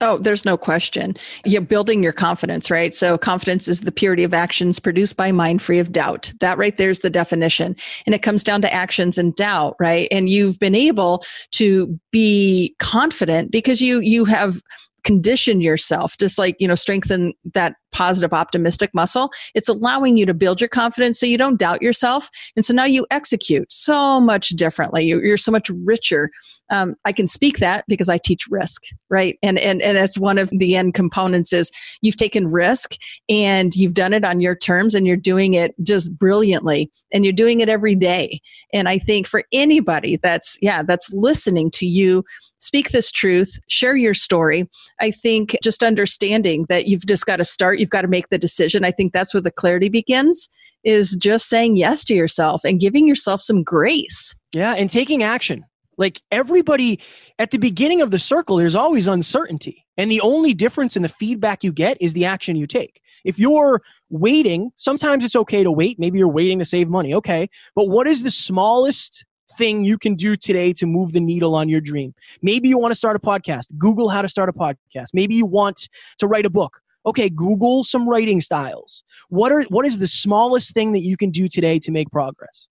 Oh, 0.02 0.18
there's 0.18 0.44
no 0.44 0.58
question. 0.58 1.16
You're 1.46 1.62
building 1.62 2.02
your 2.02 2.12
confidence, 2.12 2.72
right? 2.72 2.96
So, 2.96 3.18
confidence 3.18 3.68
is 3.68 3.82
the 3.82 3.92
purity 3.92 4.24
of 4.24 4.34
actions 4.34 4.80
produced 4.80 5.16
by 5.16 5.32
mind 5.32 5.62
free 5.62 5.78
of 5.78 5.92
doubt. 5.92 6.34
That 6.40 6.58
right 6.58 6.76
there's 6.76 7.02
the 7.02 7.12
definition. 7.12 7.76
And 8.08 8.16
it 8.16 8.24
comes 8.24 8.44
down 8.44 8.64
to 8.64 8.74
actions 8.74 9.20
and 9.20 9.36
doubt, 9.36 9.76
right? 9.80 10.08
And 10.12 10.28
you've 10.28 10.58
been 10.58 10.76
able 10.76 11.24
to 11.52 12.00
be 12.12 12.76
confident 12.80 13.52
because 13.52 13.82
you 13.82 14.00
you 14.00 14.26
have 14.26 14.60
condition 15.04 15.62
yourself 15.62 16.18
just 16.18 16.38
like 16.38 16.56
you 16.60 16.68
know 16.68 16.76
strengthen 16.76 17.34
that 17.54 17.76
positive 17.94 18.34
optimistic 18.34 18.90
muscle. 18.94 19.32
It's 19.54 19.70
allowing 19.70 20.18
you 20.18 20.26
to 20.26 20.34
build 20.34 20.60
your 20.60 20.68
confidence 20.68 21.20
so 21.20 21.26
you 21.26 21.38
don't 21.38 21.60
doubt 21.60 21.82
yourself. 21.82 22.30
And 22.56 22.66
so 22.66 22.74
now 22.74 22.86
you 22.86 23.06
execute 23.12 23.72
so 23.72 24.20
much 24.20 24.50
differently. 24.50 25.06
You're, 25.06 25.38
so 25.38 25.52
much 25.52 25.70
richer. 25.84 26.30
Um, 26.70 26.96
i 27.06 27.12
can 27.12 27.28
speak 27.28 27.58
that 27.58 27.84
because 27.88 28.08
i 28.08 28.18
teach 28.18 28.48
risk 28.50 28.84
right? 29.14 29.38
And, 29.44 29.60
and 29.60 29.80
and 29.84 29.96
that's 29.96 30.18
one 30.18 30.40
of 30.40 30.50
the 30.50 30.76
end 30.76 30.96
components 30.96 31.54
is 31.54 31.70
you've 32.02 32.16
taken 32.16 32.48
risk 32.48 32.96
and 33.30 33.76
you've 33.76 33.94
done 33.94 34.12
it 34.12 34.26
on 34.26 34.42
your 34.42 34.56
terms 34.56 34.96
and 34.96 35.06
you're 35.06 35.16
doing 35.16 35.54
it 35.54 35.76
just 35.84 36.18
brilliantly 36.18 36.92
and 37.14 37.24
you're 37.24 37.32
doing 37.32 37.60
it 37.60 37.70
every 37.70 37.94
day. 37.94 38.42
And 38.74 38.90
i 38.90 38.98
think 38.98 39.28
for 39.28 39.44
anybody 39.52 40.18
that's 40.18 40.58
yeah 40.62 40.82
that's 40.82 41.14
listening 41.14 41.70
to 41.72 41.86
you 41.86 42.24
speak 42.64 42.92
this 42.92 43.12
truth, 43.12 43.60
share 43.68 43.96
your 43.96 44.14
story. 44.14 44.68
I 45.02 45.12
think 45.12 45.56
just 45.62 45.84
understanding 45.84 46.66
that 46.70 46.88
you've 46.88 47.06
just 47.06 47.26
got 47.26 47.38
to 47.38 47.46
start, 47.46 47.80
you've 47.80 47.90
got 47.90 48.02
to 48.02 48.08
make 48.08 48.30
the 48.30 48.38
decision. 48.38 48.84
I 48.84 48.92
think 48.92 49.14
that's 49.14 49.34
where 49.34 49.42
the 49.42 49.52
clarity 49.52 49.90
begins 49.90 50.50
is 50.84 51.16
just 51.16 51.48
saying 51.48 51.78
yes 51.78 52.04
to 52.06 52.14
yourself 52.14 52.64
and 52.64 52.80
giving 52.80 53.08
yourself 53.08 53.42
some 53.42 53.64
grace. 53.64 54.36
Yeah, 54.54 54.74
and 54.74 54.90
taking 54.90 55.24
action. 55.24 55.66
Like 55.98 56.22
everybody 56.32 57.00
at 57.38 57.52
the 57.52 57.58
beginning 57.58 58.02
of 58.02 58.12
the 58.12 58.20
circle, 58.20 58.58
there's 58.58 58.76
always 58.76 59.08
uncertainty. 59.08 59.86
And 59.98 60.10
the 60.10 60.22
only 60.22 60.54
difference 60.54 60.96
in 60.96 61.04
the 61.04 61.10
feedback 61.10 61.64
you 61.64 61.72
get 61.72 61.98
is 62.02 62.14
the 62.14 62.26
action 62.26 62.56
you 62.56 62.66
take. 62.66 63.00
If 63.24 63.40
you're 63.40 63.82
waiting, 64.10 64.72
sometimes 64.76 65.24
it's 65.24 65.36
okay 65.36 65.64
to 65.64 65.72
wait. 65.72 66.00
Maybe 66.00 66.18
you're 66.18 66.28
waiting 66.28 66.60
to 66.60 66.66
save 66.66 66.90
money. 66.90 67.14
Okay. 67.14 67.48
But 67.76 67.90
what 67.90 68.08
is 68.08 68.24
the 68.24 68.32
smallest 68.32 69.24
thing 69.58 69.84
you 69.84 69.98
can 69.98 70.16
do 70.16 70.36
today 70.36 70.74
to 70.74 70.86
move 70.86 71.14
the 71.14 71.20
needle 71.20 71.56
on 71.56 71.70
your 71.70 71.82
dream. 71.82 72.14
Maybe 72.42 72.70
you 72.70 72.78
want 72.78 72.92
to 72.92 72.96
start 72.96 73.16
a 73.16 73.20
podcast. 73.20 73.66
Google 73.78 74.10
how 74.10 74.22
to 74.22 74.30
start 74.30 74.50
a 74.50 74.54
podcast. 74.54 75.08
Maybe 75.14 75.36
you 75.36 75.46
want 75.46 75.90
to 76.20 76.28
write 76.28 76.46
a 76.46 76.50
book. 76.50 76.80
Okay, 77.06 77.30
Google 77.30 77.84
some 77.84 78.08
writing 78.08 78.40
styles. 78.40 79.04
What 79.30 79.52
are 79.52 79.64
what 79.64 79.86
is 79.86 79.98
the 79.98 80.08
smallest 80.08 80.74
thing 80.74 80.94
that 80.94 81.02
you 81.02 81.18
can 81.18 81.32
do 81.32 81.48
today 81.48 81.80
to 81.80 81.92
make 81.92 82.10
progress? 82.12 82.68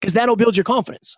Because 0.00 0.14
that'll 0.14 0.36
build 0.36 0.56
your 0.56 0.64
confidence. 0.64 1.16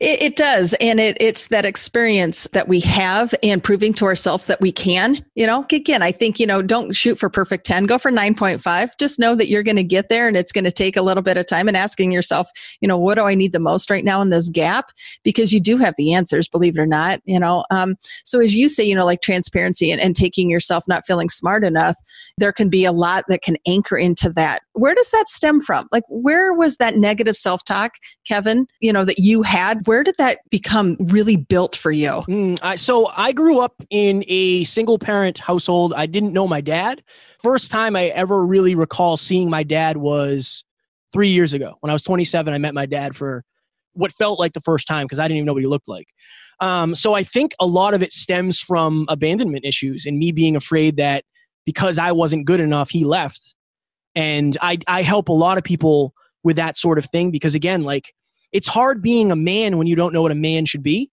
It, 0.00 0.22
it, 0.22 0.36
does. 0.36 0.74
And 0.80 1.00
it, 1.00 1.16
it's 1.20 1.48
that 1.48 1.64
experience 1.64 2.48
that 2.52 2.68
we 2.68 2.80
have 2.80 3.34
and 3.42 3.62
proving 3.62 3.94
to 3.94 4.04
ourselves 4.04 4.46
that 4.46 4.60
we 4.60 4.70
can, 4.70 5.24
you 5.34 5.46
know, 5.46 5.64
again, 5.70 6.02
I 6.02 6.12
think, 6.12 6.38
you 6.38 6.46
know, 6.46 6.62
don't 6.62 6.92
shoot 6.94 7.18
for 7.18 7.30
perfect 7.30 7.64
10, 7.64 7.86
go 7.86 7.98
for 7.98 8.10
9.5. 8.10 8.90
Just 8.98 9.18
know 9.18 9.34
that 9.34 9.48
you're 9.48 9.62
going 9.62 9.76
to 9.76 9.84
get 9.84 10.08
there 10.08 10.28
and 10.28 10.36
it's 10.36 10.52
going 10.52 10.64
to 10.64 10.72
take 10.72 10.96
a 10.96 11.02
little 11.02 11.22
bit 11.22 11.36
of 11.36 11.46
time 11.46 11.68
and 11.68 11.76
asking 11.76 12.12
yourself, 12.12 12.48
you 12.80 12.88
know, 12.88 12.98
what 12.98 13.14
do 13.14 13.22
I 13.22 13.34
need 13.34 13.52
the 13.52 13.58
most 13.58 13.90
right 13.90 14.04
now 14.04 14.20
in 14.20 14.30
this 14.30 14.48
gap? 14.48 14.90
Because 15.22 15.52
you 15.52 15.60
do 15.60 15.76
have 15.78 15.94
the 15.96 16.12
answers, 16.12 16.48
believe 16.48 16.78
it 16.78 16.80
or 16.80 16.86
not, 16.86 17.20
you 17.24 17.40
know. 17.40 17.64
Um, 17.70 17.96
so 18.24 18.40
as 18.40 18.54
you 18.54 18.68
say, 18.68 18.84
you 18.84 18.94
know, 18.94 19.06
like 19.06 19.22
transparency 19.22 19.90
and, 19.90 20.00
and 20.00 20.14
taking 20.14 20.50
yourself 20.50 20.86
not 20.86 21.06
feeling 21.06 21.28
smart 21.28 21.64
enough, 21.64 21.96
there 22.36 22.52
can 22.52 22.68
be 22.68 22.84
a 22.84 22.92
lot 22.92 23.24
that 23.28 23.42
can 23.42 23.56
anchor 23.66 23.96
into 23.96 24.30
that. 24.34 24.60
Where 24.76 24.94
does 24.94 25.10
that 25.10 25.28
stem 25.28 25.60
from? 25.60 25.88
Like, 25.90 26.04
where 26.08 26.52
was 26.52 26.76
that 26.76 26.96
negative 26.96 27.36
self 27.36 27.64
talk, 27.64 27.94
Kevin, 28.26 28.66
you 28.80 28.92
know, 28.92 29.04
that 29.04 29.18
you 29.18 29.42
had? 29.42 29.86
where 29.86 30.02
did 30.02 30.16
that 30.18 30.38
become 30.50 30.96
really 30.98 31.36
built 31.36 31.76
for 31.76 31.90
you? 31.90 32.10
Mm, 32.28 32.58
I, 32.62 32.76
so 32.76 33.10
I 33.16 33.32
grew 33.32 33.60
up 33.60 33.74
in 33.90 34.24
a 34.28 34.64
single 34.64 34.98
parent 34.98 35.38
household. 35.38 35.94
I 35.94 36.06
didn't 36.06 36.32
know 36.32 36.46
my 36.46 36.60
dad. 36.60 37.02
First 37.42 37.70
time 37.70 37.96
I 37.96 38.06
ever 38.06 38.44
really 38.44 38.74
recall 38.74 39.16
seeing 39.16 39.48
my 39.48 39.62
dad 39.62 39.96
was 39.96 40.64
three 41.12 41.30
years 41.30 41.54
ago. 41.54 41.76
When 41.80 41.90
I 41.90 41.92
was 41.92 42.02
27, 42.02 42.52
I 42.52 42.58
met 42.58 42.74
my 42.74 42.86
dad 42.86 43.16
for 43.16 43.44
what 43.94 44.12
felt 44.12 44.38
like 44.38 44.52
the 44.52 44.60
first 44.60 44.86
time 44.86 45.06
because 45.06 45.18
I 45.18 45.24
didn't 45.24 45.38
even 45.38 45.46
know 45.46 45.54
what 45.54 45.62
he 45.62 45.68
looked 45.68 45.88
like. 45.88 46.08
Um, 46.60 46.94
so 46.94 47.14
I 47.14 47.22
think 47.22 47.54
a 47.60 47.66
lot 47.66 47.94
of 47.94 48.02
it 48.02 48.12
stems 48.12 48.60
from 48.60 49.06
abandonment 49.08 49.64
issues 49.64 50.06
and 50.06 50.18
me 50.18 50.32
being 50.32 50.56
afraid 50.56 50.96
that 50.96 51.24
because 51.64 51.98
I 51.98 52.12
wasn't 52.12 52.46
good 52.46 52.60
enough, 52.60 52.90
he 52.90 53.04
left. 53.04 53.54
And 54.16 54.56
I, 54.60 54.78
I 54.88 55.02
help 55.02 55.28
a 55.28 55.32
lot 55.32 55.58
of 55.58 55.64
people 55.64 56.14
with 56.42 56.56
that 56.56 56.76
sort 56.76 56.98
of 56.98 57.04
thing 57.06 57.30
because, 57.30 57.54
again, 57.54 57.84
like 57.84 58.12
it's 58.50 58.66
hard 58.66 59.02
being 59.02 59.30
a 59.30 59.36
man 59.36 59.76
when 59.76 59.86
you 59.86 59.94
don't 59.94 60.12
know 60.12 60.22
what 60.22 60.32
a 60.32 60.36
man 60.36 60.64
should 60.64 60.82
be. 60.82 61.10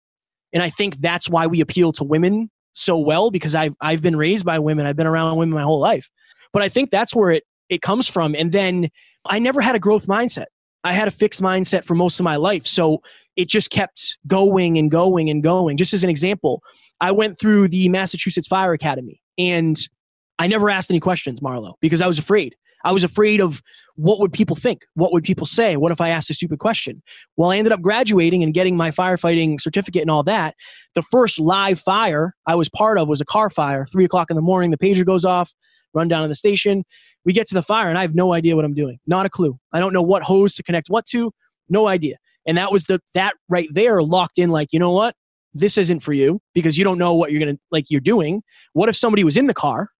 And 0.53 0.63
I 0.63 0.71
think 0.71 0.99
that's 0.99 1.29
why 1.29 1.47
we 1.47 1.61
appeal 1.61 1.93
to 1.93 2.05
women 2.05 2.51
so 2.75 2.97
well 2.97 3.31
because 3.31 3.55
I've, 3.55 3.75
I've 3.81 4.03
been 4.03 4.17
raised 4.17 4.45
by 4.45 4.59
women. 4.59 4.87
I've 4.87 4.97
been 4.97 5.07
around 5.07 5.37
women 5.37 5.55
my 5.55 5.63
whole 5.63 5.81
life. 5.81 6.09
But 6.53 6.63
I 6.63 6.69
think 6.69 6.91
that's 6.91 7.15
where 7.15 7.33
it, 7.33 7.45
it 7.69 7.83
comes 7.83 8.09
from. 8.09 8.35
And 8.35 8.53
then 8.53 8.89
I 9.25 9.39
never 9.39 9.61
had 9.61 9.75
a 9.75 9.79
growth 9.79 10.07
mindset. 10.07 10.47
I 10.85 10.93
had 10.93 11.09
a 11.09 11.13
fixed 11.13 11.41
mindset 11.41 11.85
for 11.85 11.95
most 11.95 12.21
of 12.21 12.25
my 12.25 12.37
life. 12.37 12.67
So 12.67 13.03
it 13.37 13.49
just 13.49 13.71
kept 13.71 14.19
going 14.27 14.79
and 14.79 14.91
going 14.91 15.31
and 15.31 15.43
going. 15.43 15.77
Just 15.77 15.95
as 15.95 16.05
an 16.05 16.11
example, 16.11 16.63
I 17.01 17.13
went 17.13 17.39
through 17.39 17.69
the 17.69 17.89
Massachusetts 17.89 18.47
Fire 18.47 18.73
Academy 18.73 19.21
and 19.39 19.79
I 20.39 20.47
never 20.47 20.71
asked 20.71 20.91
any 20.91 21.01
questions, 21.01 21.41
Marlo, 21.41 21.75
because 21.81 22.03
I 22.03 22.07
was 22.07 22.19
afraid. 22.19 22.55
I 22.85 22.93
was 22.93 23.05
afraid 23.05 23.41
of 23.41 23.63
what 23.97 24.21
would 24.21 24.33
people 24.33 24.57
think? 24.57 24.87
What 24.95 25.13
would 25.13 25.23
people 25.23 25.47
say? 25.47 25.77
What 25.77 25.93
if 25.93 26.01
I 26.01 26.09
asked 26.09 26.31
a 26.31 26.35
stupid 26.35 26.59
question? 26.59 27.03
Well, 27.37 27.51
I 27.51 27.59
ended 27.59 27.73
up 27.73 27.83
graduating 27.83 28.43
and 28.43 28.55
getting 28.55 28.77
my 28.77 28.91
firefighting 28.91 29.61
certificate 29.61 30.03
and 30.03 30.11
all 30.11 30.23
that. 30.25 30.55
The 30.95 31.03
first 31.03 31.39
live 31.39 31.79
fire 31.79 32.35
I 32.47 32.55
was 32.55 32.69
part 32.71 32.99
of 32.99 33.09
was 33.09 33.21
a 33.21 33.27
car 33.27 33.51
fire, 33.51 33.87
three 33.87 34.05
o'clock 34.05 34.31
in 34.31 34.37
the 34.37 34.43
morning. 34.43 34.71
The 34.71 34.79
pager 34.79 35.05
goes 35.05 35.25
off. 35.25 35.53
run 35.95 36.09
down 36.09 36.23
to 36.23 36.29
the 36.29 36.35
station. 36.35 36.85
We 37.25 37.33
get 37.33 37.47
to 37.49 37.55
the 37.55 37.63
fire 37.63 37.89
and 37.89 37.99
I 37.99 38.03
have 38.03 38.15
no 38.15 38.33
idea 38.33 38.57
what 38.57 38.65
I'm 38.65 38.75
doing. 38.75 38.99
Not 39.07 39.27
a 39.27 39.31
clue. 39.31 39.59
I 39.73 39.81
don't 39.81 39.93
know 39.93 40.03
what 40.03 40.23
hose 40.23 40.55
to 40.55 40.63
connect 40.63 40.89
what 40.89 41.07
to. 41.07 41.33
No 41.69 41.87
idea. 41.87 42.17
And 42.47 42.57
that 42.59 42.73
was 42.73 42.87
the 42.87 43.01
that 43.15 43.35
right 43.49 43.69
there 43.73 44.03
locked 44.03 44.39
in 44.39 44.51
like, 44.51 44.69
you 44.73 44.79
know 44.79 44.91
what? 44.91 45.15
This 45.55 45.77
isn't 45.79 46.01
for 46.01 46.13
you 46.13 46.41
because 46.55 46.79
you 46.79 46.85
don't 46.85 46.99
know 46.99 47.15
what 47.15 47.31
you're 47.31 47.45
to 47.45 47.59
like 47.71 47.91
you're 47.91 48.01
doing. 48.01 48.43
What 48.73 48.89
if 48.89 48.97
somebody 48.97 49.23
was 49.23 49.37
in 49.37 49.47
the 49.47 49.55
car? 49.55 49.91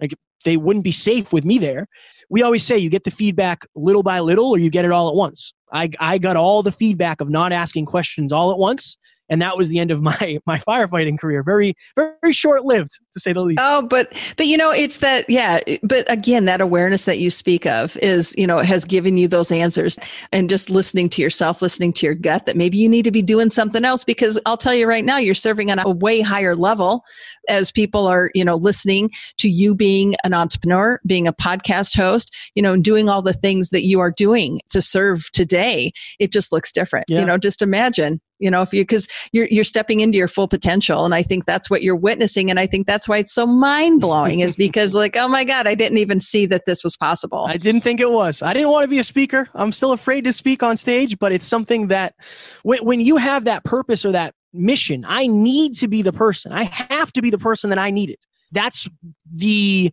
Like 0.00 0.14
they 0.44 0.56
wouldn't 0.56 0.84
be 0.84 0.92
safe 0.92 1.32
with 1.32 1.44
me 1.44 1.58
there. 1.58 1.86
We 2.30 2.42
always 2.42 2.62
say 2.62 2.78
you 2.78 2.90
get 2.90 3.04
the 3.04 3.10
feedback 3.10 3.66
little 3.74 4.02
by 4.02 4.20
little 4.20 4.50
or 4.50 4.58
you 4.58 4.70
get 4.70 4.84
it 4.84 4.92
all 4.92 5.08
at 5.08 5.14
once. 5.14 5.52
I 5.72 5.90
I 5.98 6.18
got 6.18 6.36
all 6.36 6.62
the 6.62 6.72
feedback 6.72 7.20
of 7.20 7.28
not 7.28 7.52
asking 7.52 7.86
questions 7.86 8.32
all 8.32 8.50
at 8.50 8.58
once 8.58 8.96
and 9.28 9.40
that 9.42 9.56
was 9.56 9.68
the 9.68 9.78
end 9.78 9.90
of 9.90 10.02
my 10.02 10.38
my 10.46 10.58
firefighting 10.58 11.18
career. 11.18 11.42
Very 11.42 11.74
very 11.96 12.32
short 12.32 12.64
lived 12.64 12.92
to 13.14 13.20
say 13.20 13.32
the 13.32 13.42
least. 13.42 13.60
Oh 13.62 13.82
but 13.82 14.12
but 14.36 14.46
you 14.46 14.56
know 14.56 14.70
it's 14.70 14.98
that 14.98 15.28
yeah 15.28 15.60
but 15.82 16.10
again 16.10 16.44
that 16.44 16.60
awareness 16.60 17.04
that 17.04 17.18
you 17.18 17.30
speak 17.30 17.66
of 17.66 17.96
is 17.98 18.34
you 18.36 18.46
know 18.46 18.58
has 18.58 18.84
given 18.84 19.16
you 19.16 19.28
those 19.28 19.50
answers 19.50 19.98
and 20.32 20.48
just 20.48 20.70
listening 20.70 21.08
to 21.10 21.22
yourself 21.22 21.62
listening 21.62 21.92
to 21.92 22.06
your 22.06 22.14
gut 22.14 22.46
that 22.46 22.56
maybe 22.56 22.76
you 22.76 22.88
need 22.88 23.04
to 23.04 23.10
be 23.10 23.22
doing 23.22 23.50
something 23.50 23.84
else 23.84 24.04
because 24.04 24.40
i'll 24.46 24.56
tell 24.56 24.74
you 24.74 24.86
right 24.86 25.04
now 25.04 25.18
you're 25.18 25.34
serving 25.34 25.70
on 25.70 25.78
a 25.78 25.90
way 25.90 26.20
higher 26.20 26.56
level 26.56 27.04
as 27.48 27.70
people 27.70 28.06
are 28.06 28.30
you 28.34 28.44
know 28.44 28.56
listening 28.56 29.10
to 29.38 29.48
you 29.48 29.74
being 29.74 30.14
an 30.24 30.34
entrepreneur 30.34 31.00
being 31.06 31.26
a 31.26 31.32
podcast 31.32 31.96
host 31.96 32.34
you 32.54 32.62
know 32.62 32.76
doing 32.76 33.08
all 33.08 33.22
the 33.22 33.32
things 33.32 33.70
that 33.70 33.84
you 33.84 34.00
are 34.00 34.10
doing 34.10 34.60
to 34.70 34.80
serve 34.80 35.30
today. 35.32 35.92
It 36.18 36.32
just 36.32 36.52
looks 36.52 36.70
different. 36.70 37.06
Yeah. 37.08 37.20
you 37.20 37.26
know 37.26 37.38
just 37.38 37.62
imagine 37.62 38.20
you 38.38 38.50
know 38.50 38.62
if 38.62 38.72
you 38.72 38.82
because 38.82 39.08
you're 39.32 39.48
you're 39.50 39.64
stepping 39.64 40.00
into 40.00 40.18
your 40.18 40.28
full 40.28 40.48
potential. 40.48 41.04
And 41.04 41.14
i 41.14 41.22
think 41.22 41.44
that's 41.44 41.70
what 41.70 41.82
you're 41.82 41.96
witnessing. 41.96 42.50
And 42.50 42.58
i 42.58 42.66
think 42.66 42.86
that's 42.86 43.08
why 43.08 43.18
it's 43.18 43.32
so 43.32 43.46
mind-blowing 43.46 44.40
is 44.40 44.56
because 44.56 44.94
like 45.04 45.16
oh 45.16 45.28
my 45.28 45.44
god 45.44 45.66
i 45.66 45.74
didn't 45.74 45.98
even 45.98 46.20
see 46.20 46.46
that 46.46 46.66
this 46.66 46.82
was 46.84 46.96
possible. 46.96 47.46
I 47.48 47.56
didn't 47.56 47.82
think 47.82 48.00
it 48.00 48.10
was. 48.10 48.42
I 48.42 48.52
didn't 48.52 48.70
want 48.70 48.84
to 48.84 48.88
be 48.88 48.98
a 48.98 49.04
speaker. 49.04 49.48
I'm 49.54 49.72
still 49.72 49.92
afraid 49.92 50.24
to 50.24 50.32
speak 50.32 50.62
on 50.62 50.76
stage 50.76 51.18
but 51.18 51.32
it's 51.32 51.46
something 51.46 51.88
that 51.88 52.14
when, 52.62 52.84
when 52.84 53.00
you 53.00 53.16
have 53.16 53.44
that 53.44 53.64
purpose 53.64 54.04
or 54.04 54.12
that 54.12 54.34
mission 54.52 55.04
i 55.08 55.26
need 55.26 55.74
to 55.74 55.88
be 55.88 56.02
the 56.02 56.12
person. 56.12 56.52
I 56.52 56.64
have 56.64 57.12
to 57.14 57.22
be 57.22 57.30
the 57.30 57.38
person 57.38 57.70
that 57.70 57.78
i 57.78 57.90
needed 57.90 58.18
that's 58.54 58.88
the 59.30 59.92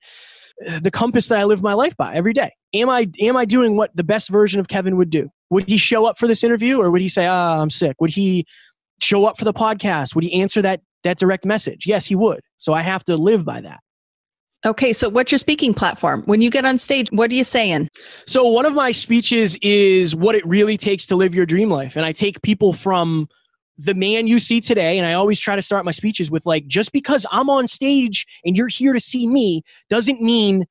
the 0.80 0.92
compass 0.92 1.28
that 1.28 1.40
i 1.40 1.44
live 1.44 1.62
my 1.62 1.74
life 1.74 1.98
by 1.98 2.16
every 2.16 2.34
day. 2.34 2.52
Am 2.74 2.90
i 2.90 3.10
am 3.20 3.36
i 3.36 3.46
doing 3.46 3.76
what 3.76 3.96
the 3.96 4.04
best 4.04 4.30
version 4.30 4.60
of 4.60 4.68
kevin 4.68 4.96
would 4.98 5.10
do 5.10 5.30
would 5.52 5.68
he 5.68 5.78
show 5.78 6.06
up 6.06 6.18
for 6.18 6.28
this 6.28 6.44
interview 6.44 6.82
or 6.82 6.90
would 6.90 7.02
he 7.02 7.10
say, 7.10 7.28
ah, 7.28 7.58
oh, 7.58 7.62
I'm 7.62 7.70
sick? 7.70 7.98
Would 8.00 8.10
he 8.10 8.46
show 9.02 9.26
up 9.26 9.38
for 9.38 9.46
the 9.46 9.54
podcast? 9.54 10.16
Would 10.16 10.24
he 10.24 10.42
answer 10.42 10.62
that, 10.62 10.82
that 11.04 11.20
direct 11.20 11.46
message? 11.46 11.86
Yes, 11.86 12.08
he 12.08 12.16
would. 12.16 12.40
So 12.58 12.74
I 12.74 12.82
have 12.82 13.04
to 13.06 13.18
live 13.18 13.46
by 13.46 13.62
that. 13.62 13.82
Okay, 14.66 14.94
so 14.94 15.10
what's 15.10 15.32
your 15.32 15.40
speaking 15.40 15.74
platform? 15.74 16.22
When 16.26 16.42
you 16.42 16.50
get 16.52 16.66
on 16.66 16.78
stage, 16.78 17.12
what 17.12 17.32
are 17.32 17.34
you 17.34 17.44
saying? 17.44 17.90
So, 18.28 18.48
one 18.48 18.68
of 18.68 18.74
my 18.74 18.92
speeches 18.92 19.58
is 19.64 20.16
what 20.16 20.36
it 20.36 20.46
really 20.46 20.78
takes 20.78 21.08
to 21.08 21.16
live 21.16 21.34
your 21.34 21.48
dream 21.48 21.72
life. 21.72 21.96
And 21.96 22.06
I 22.06 22.12
take 22.12 22.44
people 22.44 22.72
from 22.72 23.28
the 23.80 23.96
man 23.96 24.28
you 24.28 24.38
see 24.38 24.62
today, 24.62 25.00
and 25.00 25.08
I 25.08 25.14
always 25.14 25.40
try 25.40 25.56
to 25.56 25.64
start 25.64 25.84
my 25.84 25.92
speeches 25.92 26.30
with 26.30 26.46
like, 26.46 26.68
just 26.68 26.92
because 26.92 27.26
I'm 27.32 27.50
on 27.50 27.68
stage 27.68 28.28
and 28.46 28.56
you're 28.56 28.68
here 28.68 28.94
to 28.94 29.00
see 29.00 29.26
me 29.26 29.64
doesn't 29.90 30.22
mean, 30.22 30.68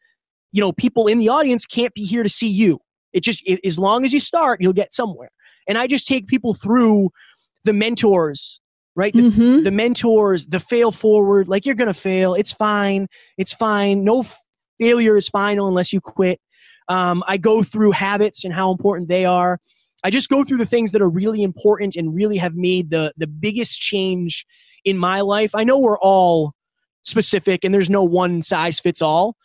you 0.53 0.61
know, 0.61 0.71
people 0.71 1.09
in 1.09 1.19
the 1.19 1.29
audience 1.29 1.67
can't 1.67 1.93
be 1.93 2.05
here 2.05 2.23
to 2.23 2.29
see 2.29 2.49
you. 2.49 2.81
It 3.13 3.23
just 3.23 3.43
it, 3.47 3.61
as 3.65 3.79
long 3.79 4.05
as 4.05 4.13
you 4.13 4.21
start, 4.21 4.61
you'll 4.61 4.73
get 4.73 4.95
somewhere. 4.95 5.31
And 5.69 5.79
I 5.79 5.87
just 5.87 6.07
take 6.07 6.27
people 6.27 6.55
through 6.55 7.11
the 7.65 7.73
mentors, 7.73 8.61
right? 8.97 9.13
The, 9.13 9.23
mm-hmm. 9.23 9.63
the 9.63 9.71
mentors, 9.71 10.47
the 10.47 10.61
fail 10.61 10.93
forward. 10.93 11.49
Like 11.49 11.67
you're 11.67 11.75
gonna 11.75 11.95
fail. 11.95 12.35
It's 12.35 12.53
fine. 12.53 13.07
It's 13.37 13.53
fine. 13.53 14.05
No 14.05 14.21
f- 14.21 14.39
failure 14.81 15.17
is 15.17 15.29
final 15.29 15.69
unless 15.69 15.93
you 15.93 16.01
quit. 16.01 16.41
Um, 16.89 17.23
I 17.27 17.37
go 17.37 17.63
through 17.63 17.93
habits 17.93 18.45
and 18.45 18.53
how 18.53 18.73
important 18.73 19.09
they 19.09 19.25
are. 19.25 19.61
I 20.03 20.11
just 20.11 20.29
go 20.29 20.45
through 20.45 20.59
the 20.59 20.67
things 20.67 20.93
that 20.93 21.03
are 21.03 21.11
really 21.11 21.43
important 21.43 21.95
and 21.95 22.15
really 22.15 22.39
have 22.39 22.55
made 22.55 22.91
the 22.91 23.13
the 23.17 23.27
biggest 23.27 23.81
change 23.81 24.47
in 24.85 24.97
my 24.97 25.21
life. 25.21 25.55
I 25.55 25.65
know 25.65 25.79
we're 25.79 25.99
all 25.99 26.55
specific 27.03 27.65
and 27.65 27.75
there's 27.75 27.91
no 27.91 28.03
one 28.03 28.43
size 28.43 28.81
fits 28.81 29.03
all, 29.03 29.37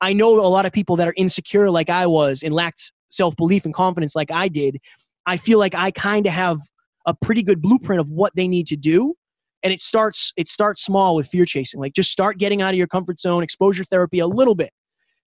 I 0.00 0.12
know 0.12 0.38
a 0.40 0.48
lot 0.48 0.66
of 0.66 0.72
people 0.72 0.96
that 0.96 1.08
are 1.08 1.14
insecure 1.16 1.70
like 1.70 1.90
I 1.90 2.06
was 2.06 2.42
and 2.42 2.54
lacked 2.54 2.92
self 3.08 3.36
belief 3.36 3.64
and 3.64 3.74
confidence 3.74 4.14
like 4.14 4.30
I 4.30 4.48
did. 4.48 4.78
I 5.26 5.36
feel 5.36 5.58
like 5.58 5.74
I 5.74 5.90
kind 5.90 6.26
of 6.26 6.32
have 6.32 6.58
a 7.06 7.14
pretty 7.14 7.42
good 7.42 7.62
blueprint 7.62 8.00
of 8.00 8.10
what 8.10 8.34
they 8.36 8.48
need 8.48 8.66
to 8.68 8.76
do. 8.76 9.14
And 9.62 9.72
it 9.72 9.80
starts 9.80 10.32
it 10.36 10.48
starts 10.48 10.84
small 10.84 11.16
with 11.16 11.26
fear 11.26 11.44
chasing. 11.44 11.80
Like 11.80 11.94
just 11.94 12.10
start 12.10 12.38
getting 12.38 12.62
out 12.62 12.74
of 12.74 12.78
your 12.78 12.86
comfort 12.86 13.18
zone, 13.18 13.42
exposure 13.42 13.84
therapy 13.84 14.18
a 14.18 14.26
little 14.26 14.54
bit. 14.54 14.70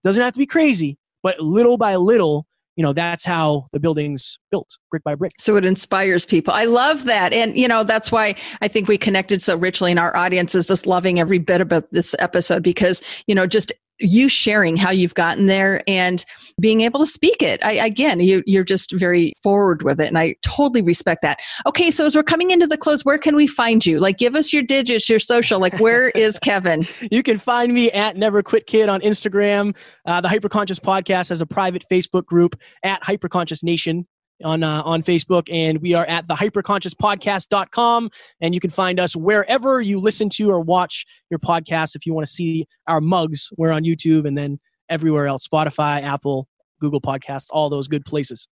Doesn't 0.04 0.22
have 0.22 0.32
to 0.34 0.38
be 0.38 0.46
crazy, 0.46 0.96
but 1.22 1.40
little 1.40 1.76
by 1.76 1.96
little, 1.96 2.46
you 2.78 2.84
know 2.84 2.92
that's 2.92 3.24
how 3.24 3.66
the 3.72 3.80
building's 3.80 4.38
built 4.52 4.78
brick 4.88 5.02
by 5.02 5.16
brick 5.16 5.32
so 5.36 5.56
it 5.56 5.64
inspires 5.64 6.24
people 6.24 6.54
i 6.54 6.64
love 6.64 7.06
that 7.06 7.32
and 7.32 7.58
you 7.58 7.66
know 7.66 7.82
that's 7.82 8.12
why 8.12 8.36
i 8.62 8.68
think 8.68 8.86
we 8.86 8.96
connected 8.96 9.42
so 9.42 9.56
richly 9.56 9.90
and 9.90 9.98
our 9.98 10.16
audience 10.16 10.54
is 10.54 10.68
just 10.68 10.86
loving 10.86 11.18
every 11.18 11.38
bit 11.38 11.60
about 11.60 11.92
this 11.92 12.14
episode 12.20 12.62
because 12.62 13.02
you 13.26 13.34
know 13.34 13.48
just 13.48 13.72
you 14.00 14.28
sharing 14.28 14.76
how 14.76 14.90
you've 14.90 15.14
gotten 15.14 15.46
there 15.46 15.80
and 15.86 16.24
being 16.60 16.80
able 16.82 17.00
to 17.00 17.06
speak 17.06 17.42
it. 17.42 17.64
I, 17.64 17.72
again, 17.72 18.20
you, 18.20 18.42
you're 18.46 18.64
just 18.64 18.92
very 18.92 19.32
forward 19.42 19.82
with 19.82 20.00
it, 20.00 20.08
and 20.08 20.18
I 20.18 20.34
totally 20.42 20.82
respect 20.82 21.22
that. 21.22 21.38
Okay, 21.66 21.90
so 21.90 22.06
as 22.06 22.14
we're 22.14 22.22
coming 22.22 22.50
into 22.50 22.66
the 22.66 22.76
close, 22.76 23.04
where 23.04 23.18
can 23.18 23.36
we 23.36 23.46
find 23.46 23.84
you? 23.84 23.98
Like, 23.98 24.18
give 24.18 24.34
us 24.34 24.52
your 24.52 24.62
digits, 24.62 25.08
your 25.08 25.18
social. 25.18 25.60
Like, 25.60 25.78
where 25.78 26.08
is 26.14 26.38
Kevin? 26.38 26.84
You 27.10 27.22
can 27.22 27.38
find 27.38 27.72
me 27.72 27.90
at 27.92 28.16
Never 28.16 28.42
Quit 28.42 28.66
Kid 28.66 28.88
on 28.88 29.00
Instagram. 29.00 29.76
Uh, 30.04 30.20
the 30.20 30.28
Hyperconscious 30.28 30.80
Podcast 30.80 31.28
has 31.28 31.40
a 31.40 31.46
private 31.46 31.84
Facebook 31.90 32.26
group 32.26 32.58
at 32.82 33.02
Hyperconscious 33.02 33.62
Nation 33.62 34.06
on 34.44 34.62
uh, 34.62 34.82
on 34.84 35.02
Facebook, 35.02 35.48
and 35.52 35.80
we 35.80 35.94
are 35.94 36.06
at 36.06 36.28
the 36.28 36.34
hyperconsciouspodcast.com. 36.34 38.10
And 38.40 38.54
you 38.54 38.60
can 38.60 38.70
find 38.70 39.00
us 39.00 39.16
wherever 39.16 39.80
you 39.80 39.98
listen 39.98 40.28
to 40.30 40.50
or 40.50 40.60
watch 40.60 41.04
your 41.30 41.38
podcast. 41.38 41.96
If 41.96 42.06
you 42.06 42.14
want 42.14 42.26
to 42.26 42.32
see 42.32 42.66
our 42.86 43.00
mugs, 43.00 43.50
we're 43.56 43.72
on 43.72 43.84
YouTube 43.84 44.26
and 44.26 44.36
then 44.36 44.58
everywhere 44.88 45.26
else 45.26 45.46
Spotify, 45.46 46.02
Apple, 46.02 46.48
Google 46.80 47.00
Podcasts, 47.00 47.46
all 47.50 47.68
those 47.68 47.88
good 47.88 48.04
places. 48.04 48.48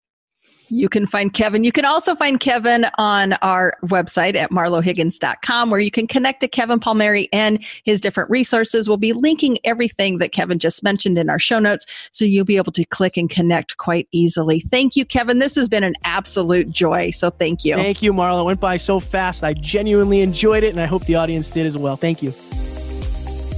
You 0.68 0.88
can 0.88 1.06
find 1.06 1.32
Kevin. 1.32 1.64
You 1.64 1.72
can 1.72 1.84
also 1.84 2.14
find 2.14 2.40
Kevin 2.40 2.86
on 2.98 3.34
our 3.42 3.74
website 3.84 4.34
at 4.34 4.50
marlohiggins.com 4.50 5.70
where 5.70 5.80
you 5.80 5.90
can 5.90 6.06
connect 6.06 6.40
to 6.40 6.48
Kevin 6.48 6.80
Palmieri 6.80 7.28
and 7.32 7.62
his 7.84 8.00
different 8.00 8.30
resources. 8.30 8.88
We'll 8.88 8.96
be 8.96 9.12
linking 9.12 9.58
everything 9.64 10.18
that 10.18 10.32
Kevin 10.32 10.58
just 10.58 10.82
mentioned 10.82 11.18
in 11.18 11.28
our 11.28 11.38
show 11.38 11.58
notes 11.58 12.08
so 12.10 12.24
you'll 12.24 12.44
be 12.44 12.56
able 12.56 12.72
to 12.72 12.84
click 12.86 13.16
and 13.16 13.28
connect 13.28 13.76
quite 13.76 14.08
easily. 14.12 14.60
Thank 14.60 14.96
you, 14.96 15.04
Kevin. 15.04 15.38
This 15.38 15.54
has 15.56 15.68
been 15.68 15.84
an 15.84 15.94
absolute 16.04 16.70
joy. 16.70 17.10
So 17.10 17.30
thank 17.30 17.64
you. 17.64 17.74
Thank 17.74 18.02
you, 18.02 18.12
Marlo. 18.12 18.42
It 18.42 18.44
went 18.44 18.60
by 18.60 18.76
so 18.76 19.00
fast. 19.00 19.44
I 19.44 19.54
genuinely 19.54 20.20
enjoyed 20.20 20.64
it 20.64 20.70
and 20.70 20.80
I 20.80 20.86
hope 20.86 21.04
the 21.04 21.16
audience 21.16 21.50
did 21.50 21.66
as 21.66 21.76
well. 21.76 21.96
Thank 21.96 22.22
you. 22.22 22.32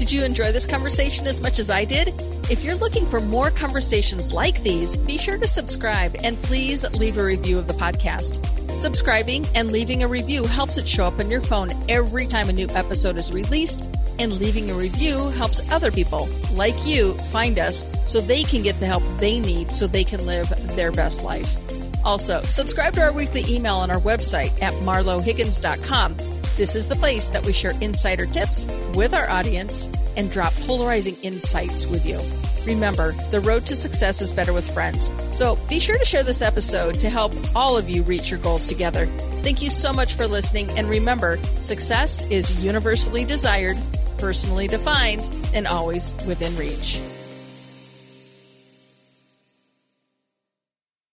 Did 0.05 0.13
you 0.13 0.23
enjoy 0.23 0.53
this 0.53 0.67
conversation 0.67 1.27
as 1.27 1.41
much 1.41 1.59
as 1.59 1.71
I 1.71 1.87
did? 1.87 2.09
If 2.51 2.63
you're 2.63 2.75
looking 2.75 3.07
for 3.07 3.21
more 3.21 3.51
conversations 3.51 4.35
like 4.35 4.63
these, 4.63 4.97
be 4.97 5.17
sure 5.17 5.39
to 5.39 5.49
subscribe 5.49 6.15
and 6.23 6.37
please 6.43 6.85
leave 6.91 7.17
a 7.17 7.25
review 7.25 7.59
of 7.59 7.67
the 7.67 7.73
podcast. 7.73 8.45
Subscribing 8.77 9.47
and 9.55 9.71
leaving 9.71 10.03
a 10.03 10.07
review 10.07 10.45
helps 10.45 10.77
it 10.77 10.87
show 10.87 11.07
up 11.07 11.19
on 11.21 11.31
your 11.31 11.41
phone 11.41 11.71
every 11.89 12.27
time 12.27 12.51
a 12.51 12.53
new 12.53 12.67
episode 12.75 13.17
is 13.17 13.33
released, 13.33 13.87
and 14.19 14.35
leaving 14.35 14.71
a 14.71 14.75
review 14.75 15.31
helps 15.39 15.73
other 15.73 15.91
people 15.91 16.29
like 16.53 16.87
you 16.87 17.15
find 17.33 17.59
us 17.59 17.87
so 18.07 18.21
they 18.21 18.43
can 18.43 18.63
get 18.63 18.79
the 18.81 18.87
help 18.87 19.03
they 19.17 19.41
need 19.41 19.71
so 19.71 19.87
they 19.87 20.05
can 20.05 20.27
live 20.27 20.51
their 20.77 20.93
best 20.93 21.25
life. 21.25 21.57
Also, 22.05 22.43
subscribe 22.43 22.93
to 22.93 23.01
our 23.01 23.13
weekly 23.15 23.43
email 23.49 23.77
on 23.77 23.91
our 23.91 24.01
website 24.01 24.53
at 24.61 24.75
marlohiggins.com 24.83 26.34
this 26.57 26.75
is 26.75 26.89
the 26.89 26.97
place 26.97 27.29
that 27.31 27.45
we 27.45 27.53
share 27.53 27.73
insider 27.81 28.27
tips 28.27 28.65
with 28.95 29.15
our 29.15 29.29
audience 29.29 29.89
and 30.17 30.31
drop 30.31 30.53
polarizing 30.67 31.17
insights 31.23 31.87
with 31.87 32.07
you. 32.07 32.21
Remember, 32.67 33.13
the 33.31 33.41
road 33.41 33.67
to 33.67 33.75
success 33.75 34.23
is 34.23 34.33
better 34.33 34.53
with 34.53 34.73
friends. 34.73 35.13
So 35.37 35.57
be 35.69 35.81
sure 35.81 35.99
to 35.99 36.05
share 36.05 36.23
this 36.23 36.43
episode 36.43 36.99
to 37.01 37.11
help 37.11 37.33
all 37.55 37.77
of 37.77 37.91
you 37.91 38.03
reach 38.03 38.31
your 38.31 38.41
goals 38.41 38.67
together. 38.67 39.07
Thank 39.43 39.61
you 39.61 39.71
so 39.71 39.93
much 39.93 40.15
for 40.15 40.27
listening. 40.27 40.71
And 40.79 40.89
remember, 40.89 41.39
success 41.61 42.25
is 42.31 42.65
universally 42.65 43.25
desired, 43.25 43.77
personally 44.19 44.67
defined, 44.67 45.29
and 45.55 45.67
always 45.67 46.15
within 46.27 46.57
reach. 46.57 47.01